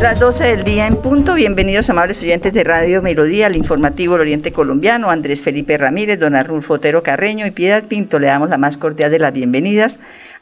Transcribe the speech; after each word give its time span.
Las 0.00 0.20
12 0.20 0.44
del 0.44 0.62
día 0.62 0.86
en 0.86 0.94
punto. 0.94 1.34
Bienvenidos, 1.34 1.90
amables 1.90 2.22
oyentes 2.22 2.52
de 2.52 2.62
Radio 2.62 3.02
Melodía, 3.02 3.46
al 3.46 3.56
informativo 3.56 4.12
del 4.12 4.20
Oriente 4.20 4.52
Colombiano. 4.52 5.10
Andrés 5.10 5.42
Felipe 5.42 5.76
Ramírez, 5.76 6.20
don 6.20 6.36
Arnulfo 6.36 6.74
Otero 6.74 7.02
Carreño 7.02 7.44
y 7.46 7.50
Piedad 7.50 7.82
Pinto. 7.82 8.20
Le 8.20 8.28
damos 8.28 8.48
la 8.48 8.58
más 8.58 8.76
cordial 8.76 9.10
de 9.10 9.18
las 9.18 9.32
bienvenidas 9.32 9.98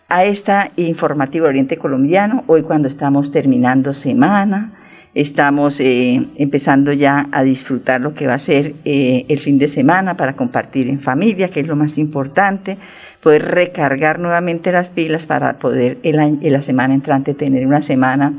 a 0.08 0.24
esta 0.26 0.70
informativo 0.76 1.46
Oriente 1.46 1.78
Colombiano. 1.78 2.44
Hoy, 2.48 2.64
cuando 2.64 2.86
estamos 2.86 3.32
terminando 3.32 3.94
semana, 3.94 4.72
estamos 5.14 5.80
eh, 5.80 6.22
empezando 6.36 6.92
ya 6.92 7.26
a 7.32 7.42
disfrutar 7.42 8.02
lo 8.02 8.12
que 8.12 8.26
va 8.26 8.34
a 8.34 8.38
ser 8.38 8.74
eh, 8.84 9.24
el 9.30 9.40
fin 9.40 9.58
de 9.58 9.68
semana 9.68 10.18
para 10.18 10.34
compartir 10.34 10.86
en 10.90 11.00
familia, 11.00 11.48
que 11.48 11.60
es 11.60 11.66
lo 11.66 11.76
más 11.76 11.96
importante 11.96 12.76
poder 13.22 13.46
recargar 13.46 14.18
nuevamente 14.18 14.70
las 14.70 14.90
pilas 14.90 15.24
para 15.24 15.54
poder 15.54 15.96
en 16.02 16.52
la 16.52 16.60
semana 16.60 16.92
entrante 16.92 17.32
tener 17.32 17.66
una 17.66 17.80
semana 17.80 18.34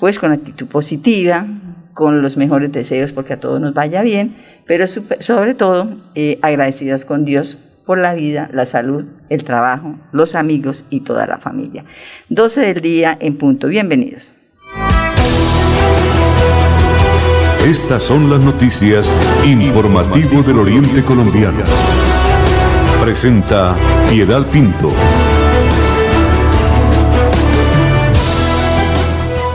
pues 0.00 0.18
con 0.18 0.32
actitud 0.32 0.66
positiva, 0.66 1.46
con 1.92 2.22
los 2.22 2.38
mejores 2.38 2.72
deseos 2.72 3.12
porque 3.12 3.34
a 3.34 3.40
todos 3.40 3.60
nos 3.60 3.74
vaya 3.74 4.00
bien, 4.00 4.34
pero 4.66 4.86
sobre 4.88 5.54
todo 5.54 5.88
eh, 6.14 6.38
agradecidas 6.40 7.04
con 7.04 7.26
Dios 7.26 7.58
por 7.84 7.98
la 7.98 8.14
vida, 8.14 8.48
la 8.52 8.64
salud, 8.64 9.04
el 9.28 9.44
trabajo, 9.44 9.96
los 10.12 10.34
amigos 10.34 10.84
y 10.88 11.00
toda 11.00 11.26
la 11.26 11.38
familia. 11.38 11.84
12 12.30 12.60
del 12.62 12.80
día 12.80 13.18
en 13.20 13.36
punto. 13.36 13.68
Bienvenidos. 13.68 14.32
Estas 17.66 18.02
son 18.02 18.30
las 18.30 18.40
noticias 18.40 19.14
informativo 19.44 20.42
del 20.42 20.60
Oriente 20.60 21.02
Colombiano. 21.02 21.62
Presenta 23.02 23.76
Piedad 24.08 24.46
Pinto. 24.46 24.90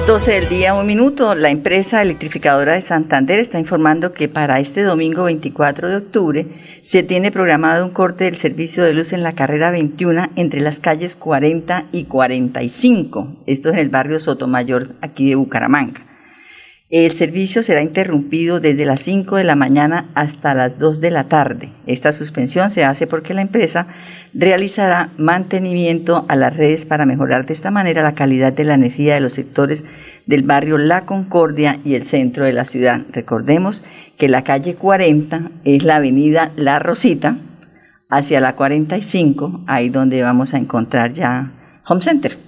12 0.08 0.34
del 0.34 0.50
día, 0.50 0.76
un 0.76 0.86
minuto. 0.86 1.34
La 1.34 1.50
empresa 1.50 2.04
electrificadora 2.04 2.74
de 2.74 2.82
Santander 2.82 3.40
está 3.40 3.58
informando 3.58 4.14
que 4.14 4.30
para 4.30 4.60
este 4.60 4.84
domingo 4.84 5.24
24 5.24 5.90
de 5.90 5.96
octubre 5.96 6.46
se 6.84 7.02
tiene 7.02 7.32
programado 7.32 7.84
un 7.84 7.90
corte 7.90 8.26
del 8.26 8.38
servicio 8.38 8.84
de 8.84 8.94
luz 8.94 9.14
en 9.14 9.24
la 9.24 9.34
carrera 9.34 9.72
21 9.72 10.28
entre 10.36 10.62
las 10.62 10.80
calles 10.80 11.16
40 11.16 11.86
y 11.92 12.04
45. 12.04 13.36
Esto 13.48 13.70
es 13.70 13.74
en 13.74 13.80
el 13.80 13.90
barrio 13.90 14.20
Sotomayor, 14.20 14.90
aquí 15.02 15.28
de 15.28 15.34
Bucaramanga. 15.34 16.15
El 16.98 17.12
servicio 17.12 17.62
será 17.62 17.82
interrumpido 17.82 18.62
desde 18.62 18.86
las 18.86 19.02
5 19.02 19.36
de 19.36 19.44
la 19.44 19.58
mañana 19.58 20.06
hasta 20.16 20.54
las 20.54 20.80
2 20.80 21.02
de 21.02 21.12
la 21.12 21.26
tarde. 21.26 21.68
Esta 21.88 22.14
suspensión 22.14 22.70
se 22.70 22.86
hace 22.86 23.06
porque 23.06 23.34
la 23.34 23.42
empresa 23.42 23.86
realizará 24.34 25.10
mantenimiento 25.18 26.24
a 26.30 26.38
las 26.38 26.56
redes 26.56 26.86
para 26.86 27.06
mejorar 27.06 27.46
de 27.46 27.52
esta 27.52 27.70
manera 27.70 28.02
la 28.02 28.16
calidad 28.16 28.54
de 28.54 28.64
la 28.64 28.76
energía 28.76 29.16
de 29.16 29.20
los 29.20 29.34
sectores 29.34 29.84
del 30.26 30.44
barrio 30.44 30.78
La 30.78 31.02
Concordia 31.02 31.80
y 31.84 31.96
el 31.96 32.06
centro 32.06 32.46
de 32.46 32.54
la 32.54 32.64
ciudad. 32.64 33.02
Recordemos 33.12 33.84
que 34.18 34.30
la 34.30 34.46
calle 34.46 34.76
40 34.76 35.52
es 35.66 35.84
la 35.84 35.98
avenida 35.98 36.54
La 36.56 36.80
Rosita 36.80 37.36
hacia 38.08 38.40
la 38.40 38.54
45, 38.54 39.66
ahí 39.68 39.90
donde 39.90 40.22
vamos 40.22 40.54
a 40.54 40.60
encontrar 40.60 41.12
ya 41.12 41.52
Home 41.88 42.02
Center. 42.02 42.45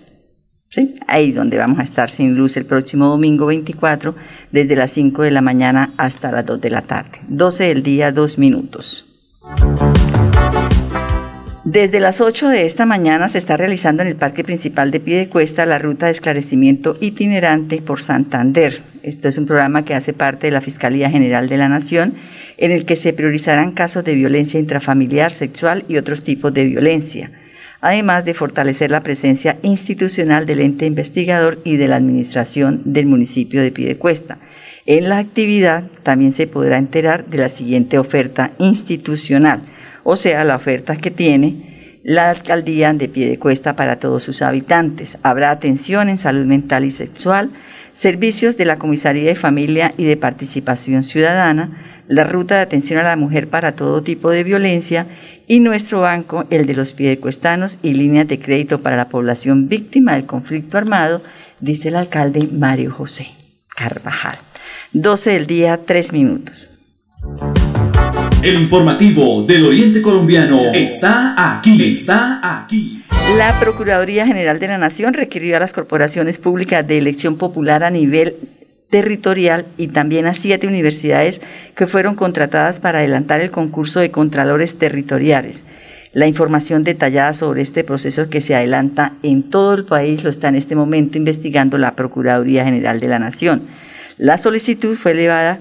¿Sí? 0.70 0.96
Ahí 1.08 1.32
donde 1.32 1.58
vamos 1.58 1.80
a 1.80 1.84
estar 1.84 2.10
sin 2.10 2.36
luz 2.36 2.58
el 2.58 2.66
próximo 2.66 3.06
domingo 3.08 3.46
24, 3.46 4.16
desde 4.52 4.76
las 4.76 4.92
5 4.92 5.24
de 5.24 5.32
la 5.32 5.42
mañana 5.42 5.94
hasta 5.98 6.32
las 6.32 6.46
2 6.46 6.60
de 6.60 6.70
la 6.70 6.82
tarde. 6.82 7.20
12 7.30 7.64
del 7.64 7.84
día, 7.84 8.12
2 8.12 8.38
minutos. 8.38 9.06
Desde 11.64 12.00
las 12.00 12.22
8 12.22 12.48
de 12.48 12.66
esta 12.66 12.86
mañana 12.86 13.28
se 13.28 13.38
está 13.38 13.58
realizando 13.58 14.02
en 14.02 14.08
el 14.08 14.16
Parque 14.16 14.44
Principal 14.44 14.90
de 14.90 15.02
Piedecuesta 15.02 15.66
la 15.66 15.80
ruta 15.80 16.06
de 16.06 16.14
esclarecimiento 16.14 16.98
itinerante 17.02 17.82
por 17.82 18.02
Santander. 18.02 18.82
Esto 19.04 19.28
es 19.28 19.38
un 19.38 19.48
programa 19.48 19.84
que 19.84 19.94
hace 19.94 20.14
parte 20.14 20.48
de 20.48 20.52
la 20.52 20.62
Fiscalía 20.62 21.10
General 21.10 21.50
de 21.50 21.58
la 21.58 21.68
Nación, 21.68 22.14
en 22.58 22.72
el 22.72 22.86
que 22.86 22.96
se 22.96 23.14
priorizarán 23.14 23.74
casos 23.74 24.06
de 24.06 24.16
violencia 24.16 24.60
intrafamiliar, 24.60 25.34
sexual 25.34 25.84
y 25.90 25.98
otros 25.98 26.24
tipos 26.24 26.54
de 26.54 26.66
violencia, 26.66 27.32
además 27.82 28.26
de 28.26 28.34
fortalecer 28.34 28.92
la 28.92 29.04
presencia 29.04 29.58
institucional 29.62 30.46
del 30.46 30.62
ente 30.62 30.86
investigador 30.86 31.60
y 31.64 31.78
de 31.78 31.88
la 31.88 31.98
administración 31.98 32.82
del 32.86 33.06
municipio 33.06 33.62
de 33.62 33.72
Piedecuesta. 33.72 34.38
En 34.86 35.10
la 35.10 35.18
actividad 35.18 35.84
también 36.04 36.32
se 36.32 36.48
podrá 36.48 36.78
enterar 36.78 37.26
de 37.26 37.38
la 37.38 37.50
siguiente 37.50 37.98
oferta 37.98 38.52
institucional– 38.58 39.62
o 40.10 40.16
sea, 40.16 40.46
la 40.46 40.56
oferta 40.56 40.96
que 40.96 41.12
tiene 41.12 42.00
la 42.02 42.30
alcaldía 42.30 42.94
de 42.94 43.10
Piedecuesta 43.10 43.76
para 43.76 43.98
todos 43.98 44.24
sus 44.24 44.42
habitantes. 44.42 45.18
Habrá 45.22 45.52
atención 45.52 46.08
en 46.08 46.18
salud 46.18 46.46
mental 46.46 46.86
y 46.86 46.92
sexual, 46.92 47.50
servicios 47.92 48.56
de 48.56 48.64
la 48.64 48.78
Comisaría 48.78 49.26
de 49.26 49.36
Familia 49.36 49.94
y 49.98 50.06
de 50.06 50.16
Participación 50.16 51.04
Ciudadana, 51.04 51.87
la 52.08 52.24
ruta 52.24 52.56
de 52.56 52.62
atención 52.62 53.00
a 53.00 53.04
la 53.04 53.16
mujer 53.16 53.48
para 53.48 53.74
todo 53.74 54.02
tipo 54.02 54.30
de 54.30 54.44
violencia 54.44 55.08
y 55.48 55.60
nuestro 55.60 56.02
banco, 56.02 56.46
el 56.50 56.66
de 56.66 56.74
los 56.74 56.94
piedecuestanos 56.94 57.78
y 57.82 57.94
líneas 57.94 58.28
de 58.28 58.40
crédito 58.40 58.82
para 58.82 58.98
la 58.98 59.10
población 59.10 59.70
víctima 59.70 60.14
del 60.14 60.26
conflicto 60.26 60.78
armado, 60.78 61.22
dice 61.60 61.90
el 61.90 61.96
alcalde 61.96 62.48
Mario 62.52 62.92
José 62.92 63.28
Carvajal. 63.76 64.40
12 64.94 65.32
del 65.32 65.48
día, 65.48 65.80
3 65.86 66.14
minutos. 66.14 66.70
El 68.44 68.62
informativo 68.62 69.44
del 69.44 69.66
Oriente 69.66 70.02
Colombiano 70.02 70.72
está 70.74 71.58
aquí, 71.58 71.90
está 71.90 72.40
aquí. 72.62 73.04
La 73.38 73.60
Procuraduría 73.60 74.26
General 74.26 74.60
de 74.60 74.68
la 74.68 74.78
Nación 74.78 75.14
requirió 75.14 75.58
a 75.58 75.60
las 75.60 75.74
corporaciones 75.74 76.38
públicas 76.38 76.88
de 76.88 76.98
elección 76.98 77.38
popular 77.38 77.84
a 77.84 77.90
nivel 77.90 78.36
territorial 78.90 79.66
y 79.78 79.88
también 79.88 80.28
a 80.28 80.34
siete 80.34 80.68
universidades 80.68 81.42
que 81.76 81.88
fueron 81.88 82.16
contratadas 82.16 82.80
para 82.80 83.00
adelantar 83.00 83.42
el 83.42 83.52
concurso 83.52 84.00
de 84.00 84.12
contralores 84.12 84.78
territoriales. 84.78 85.64
La 86.14 86.26
información 86.26 86.84
detallada 86.84 87.34
sobre 87.34 87.62
este 87.62 87.84
proceso 87.84 88.30
que 88.30 88.42
se 88.42 88.56
adelanta 88.56 89.14
en 89.24 89.44
todo 89.44 89.74
el 89.74 89.86
país 89.86 90.24
lo 90.24 90.30
está 90.30 90.48
en 90.48 90.56
este 90.56 90.76
momento 90.76 91.18
investigando 91.18 91.78
la 91.78 91.96
Procuraduría 91.96 92.64
General 92.64 93.00
de 93.00 93.08
la 93.08 93.20
Nación. 93.20 93.62
La 94.18 94.38
solicitud 94.38 94.96
fue 94.96 95.12
elevada 95.12 95.60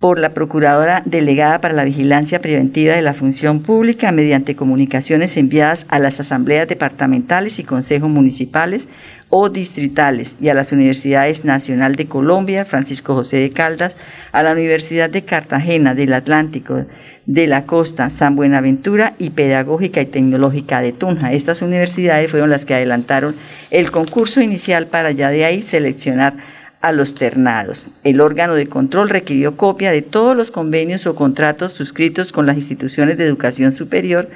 por 0.00 0.18
la 0.18 0.34
Procuradora 0.34 1.02
Delegada 1.04 1.60
para 1.60 1.74
la 1.74 1.84
Vigilancia 1.84 2.40
Preventiva 2.40 2.94
de 2.94 3.02
la 3.02 3.14
Función 3.14 3.62
Pública 3.62 4.12
mediante 4.12 4.54
comunicaciones 4.54 5.36
enviadas 5.36 5.86
a 5.88 5.98
las 5.98 6.20
asambleas 6.20 6.68
departamentales 6.68 7.58
y 7.58 7.64
consejos 7.64 8.08
municipales 8.08 8.86
o 9.30 9.48
distritales 9.48 10.36
y 10.40 10.48
a 10.48 10.54
las 10.54 10.72
Universidades 10.72 11.44
Nacional 11.44 11.96
de 11.96 12.06
Colombia, 12.06 12.64
Francisco 12.64 13.14
José 13.14 13.38
de 13.38 13.50
Caldas, 13.50 13.94
a 14.32 14.42
la 14.42 14.52
Universidad 14.52 15.10
de 15.10 15.22
Cartagena 15.22 15.94
del 15.94 16.12
Atlántico, 16.12 16.86
de 17.26 17.46
la 17.46 17.64
Costa, 17.64 18.08
San 18.08 18.36
Buenaventura 18.36 19.12
y 19.18 19.30
Pedagógica 19.30 20.00
y 20.00 20.06
Tecnológica 20.06 20.80
de 20.80 20.92
Tunja. 20.92 21.32
Estas 21.32 21.60
universidades 21.60 22.30
fueron 22.30 22.48
las 22.48 22.64
que 22.64 22.74
adelantaron 22.74 23.36
el 23.70 23.90
concurso 23.90 24.40
inicial 24.40 24.86
para 24.86 25.10
ya 25.10 25.28
de 25.28 25.44
ahí 25.44 25.60
seleccionar 25.60 26.32
a 26.80 26.92
los 26.92 27.14
ternados. 27.14 27.86
El 28.04 28.22
órgano 28.22 28.54
de 28.54 28.68
control 28.68 29.10
requirió 29.10 29.56
copia 29.56 29.90
de 29.90 30.00
todos 30.00 30.36
los 30.36 30.50
convenios 30.50 31.06
o 31.06 31.14
contratos 31.14 31.72
suscritos 31.72 32.32
con 32.32 32.46
las 32.46 32.56
instituciones 32.56 33.18
de 33.18 33.24
educación 33.24 33.72
superior 33.72 34.30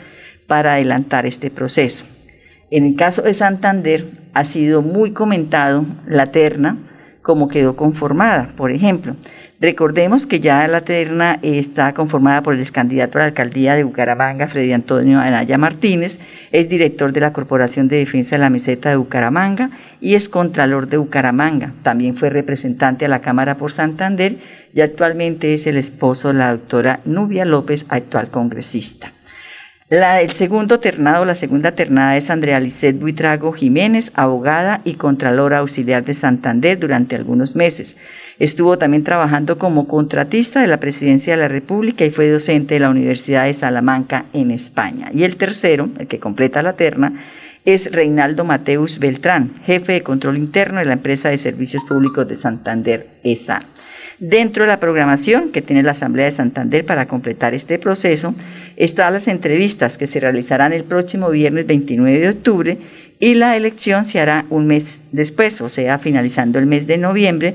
para 0.46 0.74
adelantar 0.74 1.24
este 1.24 1.50
proceso. 1.50 2.04
En 2.72 2.86
el 2.86 2.96
caso 2.96 3.20
de 3.20 3.34
Santander 3.34 4.06
ha 4.32 4.46
sido 4.46 4.80
muy 4.80 5.10
comentado 5.10 5.84
la 6.06 6.28
terna 6.28 6.78
como 7.20 7.46
quedó 7.46 7.76
conformada, 7.76 8.48
por 8.56 8.72
ejemplo. 8.72 9.14
Recordemos 9.60 10.24
que 10.24 10.40
ya 10.40 10.66
la 10.68 10.80
terna 10.80 11.38
está 11.42 11.92
conformada 11.92 12.42
por 12.42 12.54
el 12.54 12.60
ex 12.60 12.72
candidato 12.72 13.18
a 13.18 13.20
la 13.20 13.26
alcaldía 13.26 13.74
de 13.74 13.84
Bucaramanga, 13.84 14.48
Freddy 14.48 14.72
Antonio 14.72 15.20
Anaya 15.20 15.58
Martínez, 15.58 16.18
es 16.50 16.70
director 16.70 17.12
de 17.12 17.20
la 17.20 17.34
Corporación 17.34 17.88
de 17.88 17.98
Defensa 17.98 18.36
de 18.36 18.40
la 18.40 18.48
Meseta 18.48 18.88
de 18.88 18.96
Bucaramanga 18.96 19.70
y 20.00 20.14
es 20.14 20.30
contralor 20.30 20.88
de 20.88 20.96
Bucaramanga. 20.96 21.74
También 21.82 22.16
fue 22.16 22.30
representante 22.30 23.04
a 23.04 23.08
la 23.08 23.20
Cámara 23.20 23.58
por 23.58 23.70
Santander 23.70 24.36
y 24.72 24.80
actualmente 24.80 25.52
es 25.52 25.66
el 25.66 25.76
esposo 25.76 26.28
de 26.28 26.38
la 26.38 26.52
doctora 26.52 27.00
Nubia 27.04 27.44
López, 27.44 27.84
actual 27.90 28.28
congresista. 28.28 29.12
El 29.92 30.30
segundo 30.30 30.80
ternado, 30.80 31.26
la 31.26 31.34
segunda 31.34 31.72
ternada 31.72 32.16
es 32.16 32.30
Andrea 32.30 32.58
Lisset 32.60 32.98
Buitrago 32.98 33.52
Jiménez, 33.52 34.10
abogada 34.14 34.80
y 34.84 34.94
contralora 34.94 35.58
auxiliar 35.58 36.02
de 36.02 36.14
Santander 36.14 36.78
durante 36.78 37.14
algunos 37.14 37.54
meses. 37.54 37.96
Estuvo 38.38 38.78
también 38.78 39.04
trabajando 39.04 39.58
como 39.58 39.86
contratista 39.86 40.62
de 40.62 40.66
la 40.66 40.78
Presidencia 40.78 41.34
de 41.34 41.42
la 41.42 41.48
República 41.48 42.06
y 42.06 42.10
fue 42.10 42.30
docente 42.30 42.74
de 42.74 42.80
la 42.80 42.88
Universidad 42.88 43.44
de 43.44 43.52
Salamanca 43.52 44.24
en 44.32 44.50
España. 44.50 45.10
Y 45.12 45.24
el 45.24 45.36
tercero, 45.36 45.90
el 45.98 46.08
que 46.08 46.18
completa 46.18 46.62
la 46.62 46.72
terna, 46.72 47.12
es 47.66 47.92
Reinaldo 47.92 48.44
Mateus 48.44 48.98
Beltrán, 48.98 49.60
jefe 49.66 49.92
de 49.92 50.02
control 50.02 50.38
interno 50.38 50.78
de 50.78 50.86
la 50.86 50.94
empresa 50.94 51.28
de 51.28 51.36
servicios 51.36 51.84
públicos 51.84 52.26
de 52.26 52.36
Santander, 52.36 53.08
ESA. 53.24 53.62
Dentro 54.18 54.62
de 54.62 54.68
la 54.68 54.78
programación 54.78 55.50
que 55.50 55.62
tiene 55.62 55.82
la 55.82 55.92
Asamblea 55.92 56.26
de 56.26 56.32
Santander 56.32 56.86
para 56.86 57.06
completar 57.06 57.54
este 57.54 57.78
proceso, 57.78 58.34
están 58.76 59.12
las 59.12 59.28
entrevistas 59.28 59.98
que 59.98 60.06
se 60.06 60.20
realizarán 60.20 60.72
el 60.72 60.84
próximo 60.84 61.30
viernes 61.30 61.66
29 61.66 62.18
de 62.18 62.28
octubre 62.28 62.78
y 63.18 63.34
la 63.34 63.56
elección 63.56 64.04
se 64.04 64.20
hará 64.20 64.46
un 64.50 64.66
mes 64.66 65.00
después, 65.12 65.60
o 65.60 65.68
sea, 65.68 65.98
finalizando 65.98 66.58
el 66.58 66.66
mes 66.66 66.86
de 66.86 66.98
noviembre, 66.98 67.54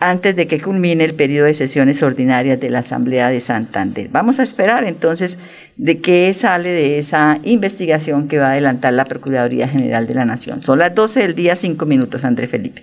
antes 0.00 0.34
de 0.36 0.46
que 0.46 0.60
culmine 0.60 1.04
el 1.04 1.14
periodo 1.14 1.46
de 1.46 1.54
sesiones 1.54 2.02
ordinarias 2.02 2.60
de 2.60 2.68
la 2.68 2.80
Asamblea 2.80 3.30
de 3.30 3.40
Santander. 3.40 4.08
Vamos 4.10 4.40
a 4.40 4.42
esperar 4.42 4.84
entonces 4.84 5.38
de 5.76 6.00
qué 6.00 6.34
sale 6.34 6.68
de 6.68 6.98
esa 6.98 7.38
investigación 7.44 8.28
que 8.28 8.38
va 8.38 8.48
a 8.48 8.52
adelantar 8.52 8.92
la 8.92 9.04
Procuraduría 9.04 9.68
General 9.68 10.06
de 10.06 10.14
la 10.14 10.24
Nación. 10.24 10.62
Son 10.62 10.78
las 10.78 10.94
12 10.94 11.20
del 11.20 11.34
día, 11.34 11.56
5 11.56 11.86
minutos, 11.86 12.24
André 12.24 12.48
Felipe. 12.48 12.82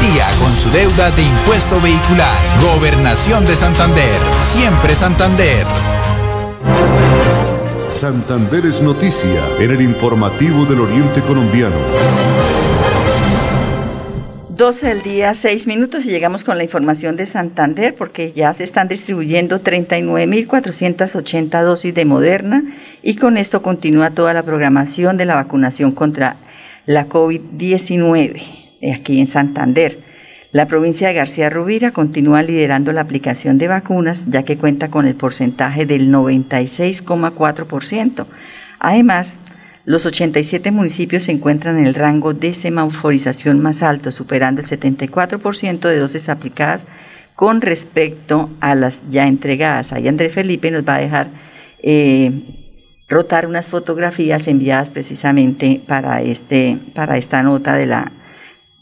día 0.00 0.26
con 0.40 0.56
su 0.56 0.70
deuda 0.70 1.10
de 1.10 1.22
impuesto 1.22 1.80
vehicular. 1.80 2.38
Gobernación 2.74 3.44
de 3.44 3.54
Santander. 3.54 4.18
Siempre 4.40 4.94
Santander. 4.94 5.66
Santander 7.94 8.64
es 8.66 8.80
noticia 8.80 9.42
en 9.58 9.70
el 9.70 9.82
informativo 9.82 10.64
del 10.64 10.80
Oriente 10.80 11.20
Colombiano. 11.20 11.76
12 14.48 14.88
del 14.88 15.02
día, 15.02 15.34
6 15.34 15.66
minutos 15.66 16.06
y 16.06 16.10
llegamos 16.10 16.44
con 16.44 16.56
la 16.56 16.64
información 16.64 17.16
de 17.16 17.26
Santander 17.26 17.94
porque 17.94 18.32
ya 18.32 18.54
se 18.54 18.64
están 18.64 18.88
distribuyendo 18.88 19.58
39.480 19.58 21.62
dosis 21.62 21.94
de 21.94 22.04
Moderna 22.04 22.62
y 23.02 23.16
con 23.16 23.36
esto 23.36 23.62
continúa 23.62 24.10
toda 24.10 24.34
la 24.34 24.42
programación 24.42 25.16
de 25.16 25.26
la 25.26 25.34
vacunación 25.34 25.92
contra 25.92 26.36
la 26.86 27.08
COVID-19 27.08 28.59
aquí 28.94 29.20
en 29.20 29.26
Santander. 29.26 29.98
La 30.52 30.66
provincia 30.66 31.08
de 31.08 31.14
García 31.14 31.48
Rubira 31.48 31.92
continúa 31.92 32.42
liderando 32.42 32.92
la 32.92 33.02
aplicación 33.02 33.56
de 33.58 33.68
vacunas, 33.68 34.26
ya 34.26 34.42
que 34.42 34.56
cuenta 34.56 34.90
con 34.90 35.06
el 35.06 35.14
porcentaje 35.14 35.86
del 35.86 36.10
96,4%. 36.10 38.26
Además, 38.80 39.38
los 39.84 40.06
87 40.06 40.72
municipios 40.72 41.24
se 41.24 41.32
encuentran 41.32 41.78
en 41.78 41.86
el 41.86 41.94
rango 41.94 42.34
de 42.34 42.52
semaforización 42.52 43.60
más 43.60 43.82
alto, 43.82 44.10
superando 44.10 44.60
el 44.60 44.66
74% 44.66 45.80
de 45.80 45.98
dosis 45.98 46.28
aplicadas 46.28 46.86
con 47.34 47.60
respecto 47.60 48.50
a 48.60 48.74
las 48.74 49.10
ya 49.10 49.26
entregadas. 49.26 49.92
Ahí 49.92 50.08
Andrés 50.08 50.34
Felipe 50.34 50.70
nos 50.70 50.86
va 50.86 50.96
a 50.96 51.00
dejar 51.00 51.28
eh, 51.82 52.32
rotar 53.08 53.46
unas 53.46 53.68
fotografías 53.68 54.48
enviadas 54.48 54.90
precisamente 54.90 55.80
para, 55.86 56.22
este, 56.22 56.78
para 56.94 57.16
esta 57.16 57.42
nota 57.42 57.76
de 57.76 57.86
la 57.86 58.12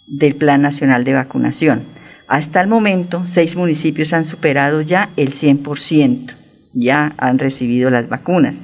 del 0.08 0.34
Plan 0.34 0.62
Nacional 0.62 1.04
de 1.04 1.14
Vacunación. 1.14 1.82
Hasta 2.26 2.60
el 2.60 2.66
momento, 2.68 3.22
seis 3.26 3.54
municipios 3.56 4.12
han 4.12 4.24
superado 4.24 4.80
ya 4.82 5.10
el 5.16 5.32
100%, 5.32 6.32
ya 6.74 7.14
han 7.16 7.38
recibido 7.38 7.90
las 7.90 8.08
vacunas. 8.08 8.60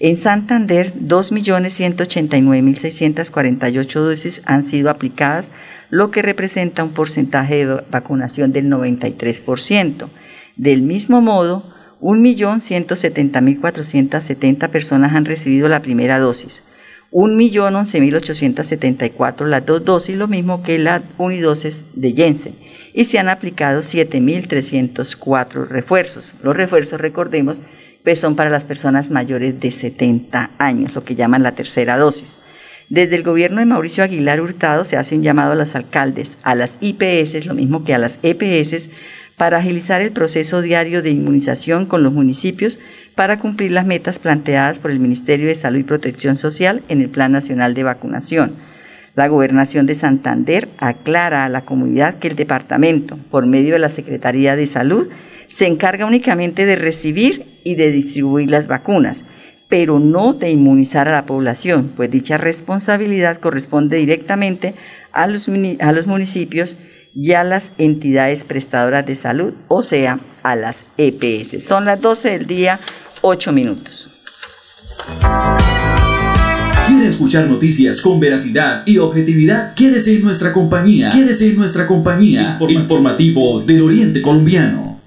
En 0.00 0.16
Santander, 0.16 0.92
2.189.648 0.94 3.92
dosis 3.92 4.42
han 4.44 4.64
sido 4.64 4.90
aplicadas, 4.90 5.52
lo 5.90 6.10
que 6.10 6.22
representa 6.22 6.82
un 6.82 6.90
porcentaje 6.90 7.64
de 7.64 7.84
vacunación 7.90 8.50
del 8.52 8.66
93%. 8.66 10.08
Del 10.56 10.82
mismo 10.82 11.20
modo, 11.20 11.72
1.170.470 12.00 14.68
personas 14.68 15.14
han 15.14 15.24
recibido 15.24 15.68
la 15.68 15.82
primera 15.82 16.18
dosis. 16.18 16.64
1.011.874 17.14 19.46
las 19.46 19.64
dos 19.64 19.82
dosis, 19.84 20.16
lo 20.16 20.26
mismo 20.26 20.64
que 20.64 20.80
la 20.80 21.00
unidosis 21.16 21.92
de 21.94 22.10
Jensen, 22.12 22.56
y 22.92 23.04
se 23.04 23.20
han 23.20 23.28
aplicado 23.28 23.82
7.304 23.82 25.68
refuerzos. 25.68 26.34
Los 26.42 26.56
refuerzos, 26.56 27.00
recordemos, 27.00 27.60
pues 28.02 28.18
son 28.18 28.34
para 28.34 28.50
las 28.50 28.64
personas 28.64 29.12
mayores 29.12 29.60
de 29.60 29.70
70 29.70 30.50
años, 30.58 30.92
lo 30.92 31.04
que 31.04 31.14
llaman 31.14 31.44
la 31.44 31.54
tercera 31.54 31.96
dosis. 31.96 32.38
Desde 32.88 33.14
el 33.14 33.22
gobierno 33.22 33.60
de 33.60 33.66
Mauricio 33.66 34.02
Aguilar 34.02 34.40
Hurtado 34.40 34.82
se 34.84 34.96
hace 34.96 35.14
un 35.14 35.22
llamado 35.22 35.52
a 35.52 35.56
los 35.56 35.76
alcaldes, 35.76 36.38
a 36.42 36.56
las 36.56 36.78
IPS, 36.80 37.46
lo 37.46 37.54
mismo 37.54 37.84
que 37.84 37.94
a 37.94 37.98
las 37.98 38.18
EPS, 38.24 38.88
para 39.36 39.58
agilizar 39.58 40.00
el 40.00 40.10
proceso 40.10 40.62
diario 40.62 41.00
de 41.00 41.10
inmunización 41.10 41.86
con 41.86 42.02
los 42.02 42.12
municipios 42.12 42.80
para 43.14 43.38
cumplir 43.38 43.72
las 43.72 43.86
metas 43.86 44.18
planteadas 44.18 44.78
por 44.78 44.90
el 44.90 45.00
Ministerio 45.00 45.46
de 45.46 45.54
Salud 45.54 45.78
y 45.78 45.84
Protección 45.84 46.36
Social 46.36 46.82
en 46.88 47.00
el 47.00 47.08
Plan 47.08 47.32
Nacional 47.32 47.74
de 47.74 47.84
Vacunación. 47.84 48.52
La 49.14 49.28
Gobernación 49.28 49.86
de 49.86 49.94
Santander 49.94 50.68
aclara 50.78 51.44
a 51.44 51.48
la 51.48 51.60
comunidad 51.60 52.18
que 52.18 52.28
el 52.28 52.36
departamento, 52.36 53.16
por 53.30 53.46
medio 53.46 53.74
de 53.74 53.78
la 53.78 53.88
Secretaría 53.88 54.56
de 54.56 54.66
Salud, 54.66 55.08
se 55.46 55.66
encarga 55.66 56.06
únicamente 56.06 56.66
de 56.66 56.74
recibir 56.74 57.44
y 57.62 57.76
de 57.76 57.92
distribuir 57.92 58.50
las 58.50 58.66
vacunas, 58.66 59.24
pero 59.68 60.00
no 60.00 60.32
de 60.32 60.50
inmunizar 60.50 61.08
a 61.08 61.12
la 61.12 61.26
población, 61.26 61.92
pues 61.94 62.10
dicha 62.10 62.38
responsabilidad 62.38 63.38
corresponde 63.38 63.98
directamente 63.98 64.74
a 65.12 65.28
los, 65.28 65.48
a 65.48 65.92
los 65.92 66.06
municipios 66.06 66.76
y 67.14 67.32
a 67.32 67.44
las 67.44 67.72
entidades 67.78 68.42
prestadoras 68.42 69.06
de 69.06 69.14
salud, 69.14 69.54
o 69.68 69.82
sea, 69.82 70.18
a 70.42 70.56
las 70.56 70.86
EPS. 70.98 71.62
Son 71.62 71.84
las 71.84 72.00
12 72.00 72.30
del 72.30 72.46
día, 72.46 72.80
8 73.26 73.52
minutos. 73.52 74.10
¿Quiere 76.86 77.08
escuchar 77.08 77.46
noticias 77.46 78.02
con 78.02 78.20
veracidad 78.20 78.82
y 78.84 78.98
objetividad? 78.98 79.72
Quédese 79.72 80.16
en 80.16 80.22
nuestra 80.24 80.52
compañía. 80.52 81.10
Quédese 81.10 81.48
en 81.48 81.56
nuestra 81.56 81.86
compañía. 81.86 82.58
Informativo 82.68 83.62
del 83.62 83.80
Oriente 83.80 84.20
Colombiano. 84.20 85.00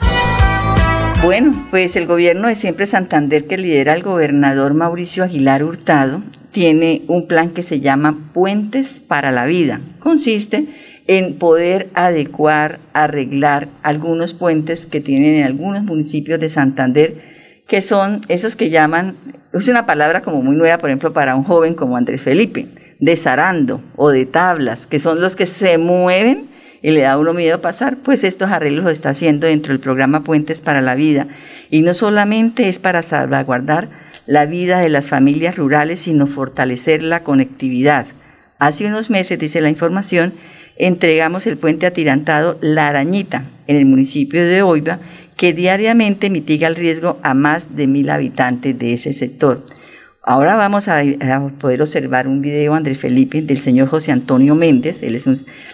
Bueno, 1.24 1.53
pues 1.69 1.95
el 1.95 2.07
gobierno 2.07 2.47
de 2.47 2.55
Siempre 2.55 2.88
Santander 2.88 3.45
que 3.45 3.59
lidera 3.59 3.93
el 3.93 4.01
gobernador 4.01 4.74
Mauricio 4.74 5.24
Aguilar 5.24 5.63
Hurtado 5.63 6.24
tiene 6.51 7.03
un 7.07 7.27
plan 7.27 7.51
que 7.51 7.62
se 7.62 7.81
llama 7.81 8.17
Puentes 8.33 9.00
para 9.00 9.31
la 9.31 9.45
Vida. 9.45 9.79
Consiste 10.00 10.65
en 11.05 11.36
poder 11.36 11.89
adecuar, 11.93 12.79
arreglar 12.93 13.67
algunos 13.83 14.33
puentes 14.33 14.88
que 14.88 15.01
tienen 15.01 15.36
en 15.36 15.43
algunos 15.43 15.83
municipios 15.83 16.39
de 16.39 16.50
Santander, 16.50 17.37
que 17.67 17.81
son 17.81 18.21
esos 18.29 18.55
que 18.55 18.69
llaman, 18.69 19.15
es 19.53 19.67
una 19.67 19.86
palabra 19.86 20.21
como 20.21 20.41
muy 20.41 20.55
nueva, 20.55 20.77
por 20.77 20.89
ejemplo, 20.89 21.13
para 21.13 21.36
un 21.36 21.43
joven 21.43 21.74
como 21.75 21.97
Andrés 21.97 22.21
Felipe, 22.21 22.67
de 23.00 23.17
zarando 23.17 23.81
o 23.95 24.09
de 24.09 24.25
tablas, 24.25 24.88
que 24.88 25.00
son 25.00 25.21
los 25.21 25.36
que 25.36 25.45
se 25.45 25.77
mueven 25.77 26.47
y 26.81 26.91
le 26.91 27.01
da 27.01 27.17
uno 27.17 27.33
miedo 27.33 27.59
pasar, 27.59 27.97
pues 27.97 28.24
estos 28.24 28.51
arreglos 28.51 28.86
lo 28.86 28.89
está 28.89 29.09
haciendo 29.09 29.47
dentro 29.47 29.74
del 29.74 29.81
programa 29.81 30.24
Puentes 30.24 30.62
para 30.62 30.81
la 30.81 30.95
Vida. 30.95 31.27
Y 31.69 31.81
no 31.81 31.93
solamente 31.93 32.69
es 32.69 32.79
para 32.79 33.01
salvaguardar 33.01 33.89
la 34.25 34.45
vida 34.45 34.79
de 34.79 34.89
las 34.89 35.07
familias 35.07 35.55
rurales, 35.55 36.01
sino 36.01 36.27
fortalecer 36.27 37.01
la 37.01 37.21
conectividad. 37.21 38.05
Hace 38.59 38.86
unos 38.86 39.09
meses, 39.09 39.39
dice 39.39 39.62
la 39.62 39.69
información, 39.69 40.33
entregamos 40.77 41.47
el 41.47 41.57
puente 41.57 41.88
atirantado 41.88 42.57
La 42.62 42.88
Arañita 42.88 43.43
en 43.67 43.77
el 43.77 43.86
municipio 43.86 44.45
de 44.45 44.62
Oiva, 44.62 45.00
que 45.38 45.53
diariamente 45.53 46.29
mitiga 46.29 46.67
el 46.67 46.75
riesgo 46.75 47.20
a 47.24 47.34
más 47.34 47.75
de 47.75 47.88
mil 47.88 48.10
habitantes 48.10 48.77
de 48.77 48.94
ese 48.94 49.13
sector. 49.13 49.63
Ahora 50.24 50.58
vamos 50.58 50.89
a, 50.89 51.01
poder 51.58 51.82
observar 51.82 52.27
un 52.27 52.41
video, 52.41 52.74
Andrés 52.74 53.00
Felipe, 53.00 53.41
del 53.41 53.60
señor 53.60 53.88
José 53.88 54.12
Antonio 54.12 54.56
Méndez. 54.56 55.01
Él 55.01 55.15
es 55.15 55.25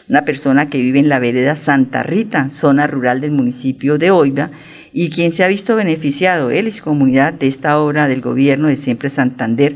una 0.07 0.25
persona 0.25 0.69
que 0.69 0.77
vive 0.77 0.99
en 0.99 1.09
la 1.09 1.17
vereda 1.17 1.55
Santa 1.55 2.03
Rita, 2.03 2.49
zona 2.49 2.85
rural 2.85 3.19
del 3.19 3.31
municipio 3.31 3.97
de 3.97 4.11
Oiva, 4.11 4.51
y 4.91 5.09
quien 5.09 5.31
se 5.31 5.43
ha 5.43 5.47
visto 5.47 5.75
beneficiado, 5.75 6.51
él 6.51 6.67
y 6.67 6.79
comunidad, 6.79 7.33
de 7.33 7.47
esta 7.47 7.79
obra 7.79 8.07
del 8.07 8.21
gobierno 8.21 8.67
de 8.67 8.75
Siempre 8.75 9.09
Santander, 9.09 9.73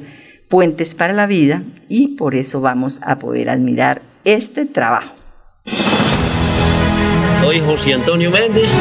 Puentes 0.47 0.93
para 0.93 1.13
la 1.13 1.25
Vida, 1.25 1.63
y 1.89 2.09
por 2.09 2.35
eso 2.35 2.61
vamos 2.61 3.01
a 3.01 3.17
poder 3.17 3.49
admirar 3.49 4.03
este 4.25 4.67
trabajo. 4.67 5.15
Soy 7.41 7.61
José 7.61 7.93
Antonio 7.93 8.29
Méndez, 8.29 8.71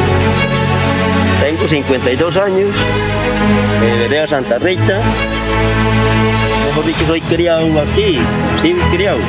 tengo 1.41 1.67
52 1.67 2.37
años, 2.37 2.69
de 3.81 3.93
Vereda 3.93 4.27
Santa 4.27 4.57
Rita, 4.57 5.01
mejor 6.65 6.85
dicho 6.85 7.05
soy 7.07 7.21
criado 7.21 7.65
aquí, 7.81 8.19
sí, 8.61 8.75
criado 8.91 9.19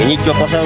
pequeñito 0.00 0.30
ha 0.30 0.34
pasado 0.34 0.64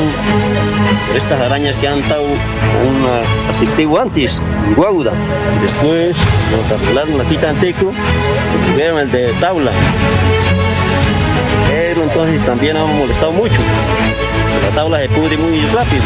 por 1.09 1.16
estas 1.16 1.40
arañas 1.40 1.76
que 1.78 1.88
han 1.88 1.99
estado 1.99 2.23
una, 2.23 3.23
asistido 3.50 4.00
antes, 4.00 4.33
en 4.33 4.75
Guauda. 4.75 5.12
Después 5.61 6.16
nos 6.52 6.80
arreglaron 6.80 7.21
aquí 7.21 7.37
Tanteco, 7.37 7.92
tuvieron 8.64 9.00
el 9.00 9.11
de 9.11 9.33
tabla. 9.40 9.73
Pero 11.68 12.04
entonces 12.04 12.47
también 12.47 12.76
ha 12.76 12.85
molestado 12.85 13.33
mucho. 13.33 13.61
La 14.62 14.75
tabla 14.75 14.99
se 14.99 15.09
pudre 15.09 15.37
muy 15.37 15.61
rápido. 15.75 16.02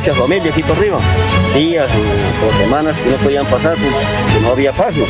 Muchas 0.00 0.16
familias 0.16 0.52
aquí 0.54 0.62
por 0.62 0.78
arriba, 0.78 0.98
días 1.54 1.90
o, 1.90 2.58
semanas 2.58 2.98
que 3.00 3.10
no 3.10 3.16
podían 3.18 3.44
pasar 3.44 3.76
porque 3.76 4.40
no 4.40 4.52
había 4.52 4.72
paso. 4.72 5.00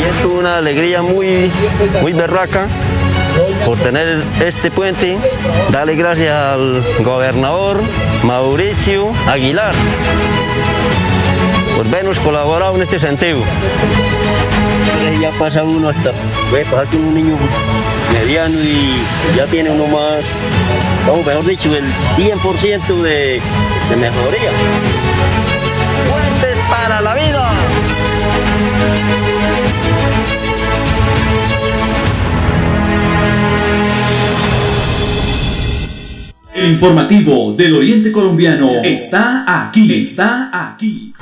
Y 0.00 0.08
esto 0.08 0.28
es 0.32 0.34
una 0.40 0.56
alegría 0.56 1.02
muy, 1.02 1.52
muy 2.00 2.14
berraca 2.14 2.66
por 3.66 3.76
tener 3.76 4.24
este 4.42 4.70
puente. 4.70 5.18
Dale 5.70 5.96
gracias 5.96 6.34
al 6.34 6.82
gobernador 7.00 7.82
Mauricio 8.22 9.12
Aguilar 9.28 9.74
por 11.76 11.86
vernos 11.90 12.18
colaborado 12.20 12.74
en 12.76 12.80
este 12.80 12.98
sentido. 12.98 13.40
Ya 15.20 15.30
pasa 15.32 15.62
uno 15.62 15.90
hasta, 15.90 16.12
puede 16.48 16.64
pasar 16.64 16.86
un 16.96 17.14
niño 17.14 17.36
mediano 18.14 18.60
y 18.62 19.36
ya 19.36 19.46
tiene 19.46 19.70
uno 19.70 19.86
más, 19.86 20.24
vamos, 21.06 21.26
mejor 21.26 21.44
dicho, 21.44 21.74
el 21.74 21.84
100% 22.16 23.02
de, 23.02 23.40
de 23.90 23.96
mejoría. 23.96 24.50
Puentes 26.08 26.62
para 26.70 27.00
la 27.00 27.14
vida. 27.14 27.52
El 36.54 36.70
informativo 36.70 37.52
del 37.52 37.74
Oriente 37.74 38.12
Colombiano 38.12 38.82
está 38.84 39.44
aquí, 39.66 40.00
está 40.00 40.50
aquí. 40.52 41.13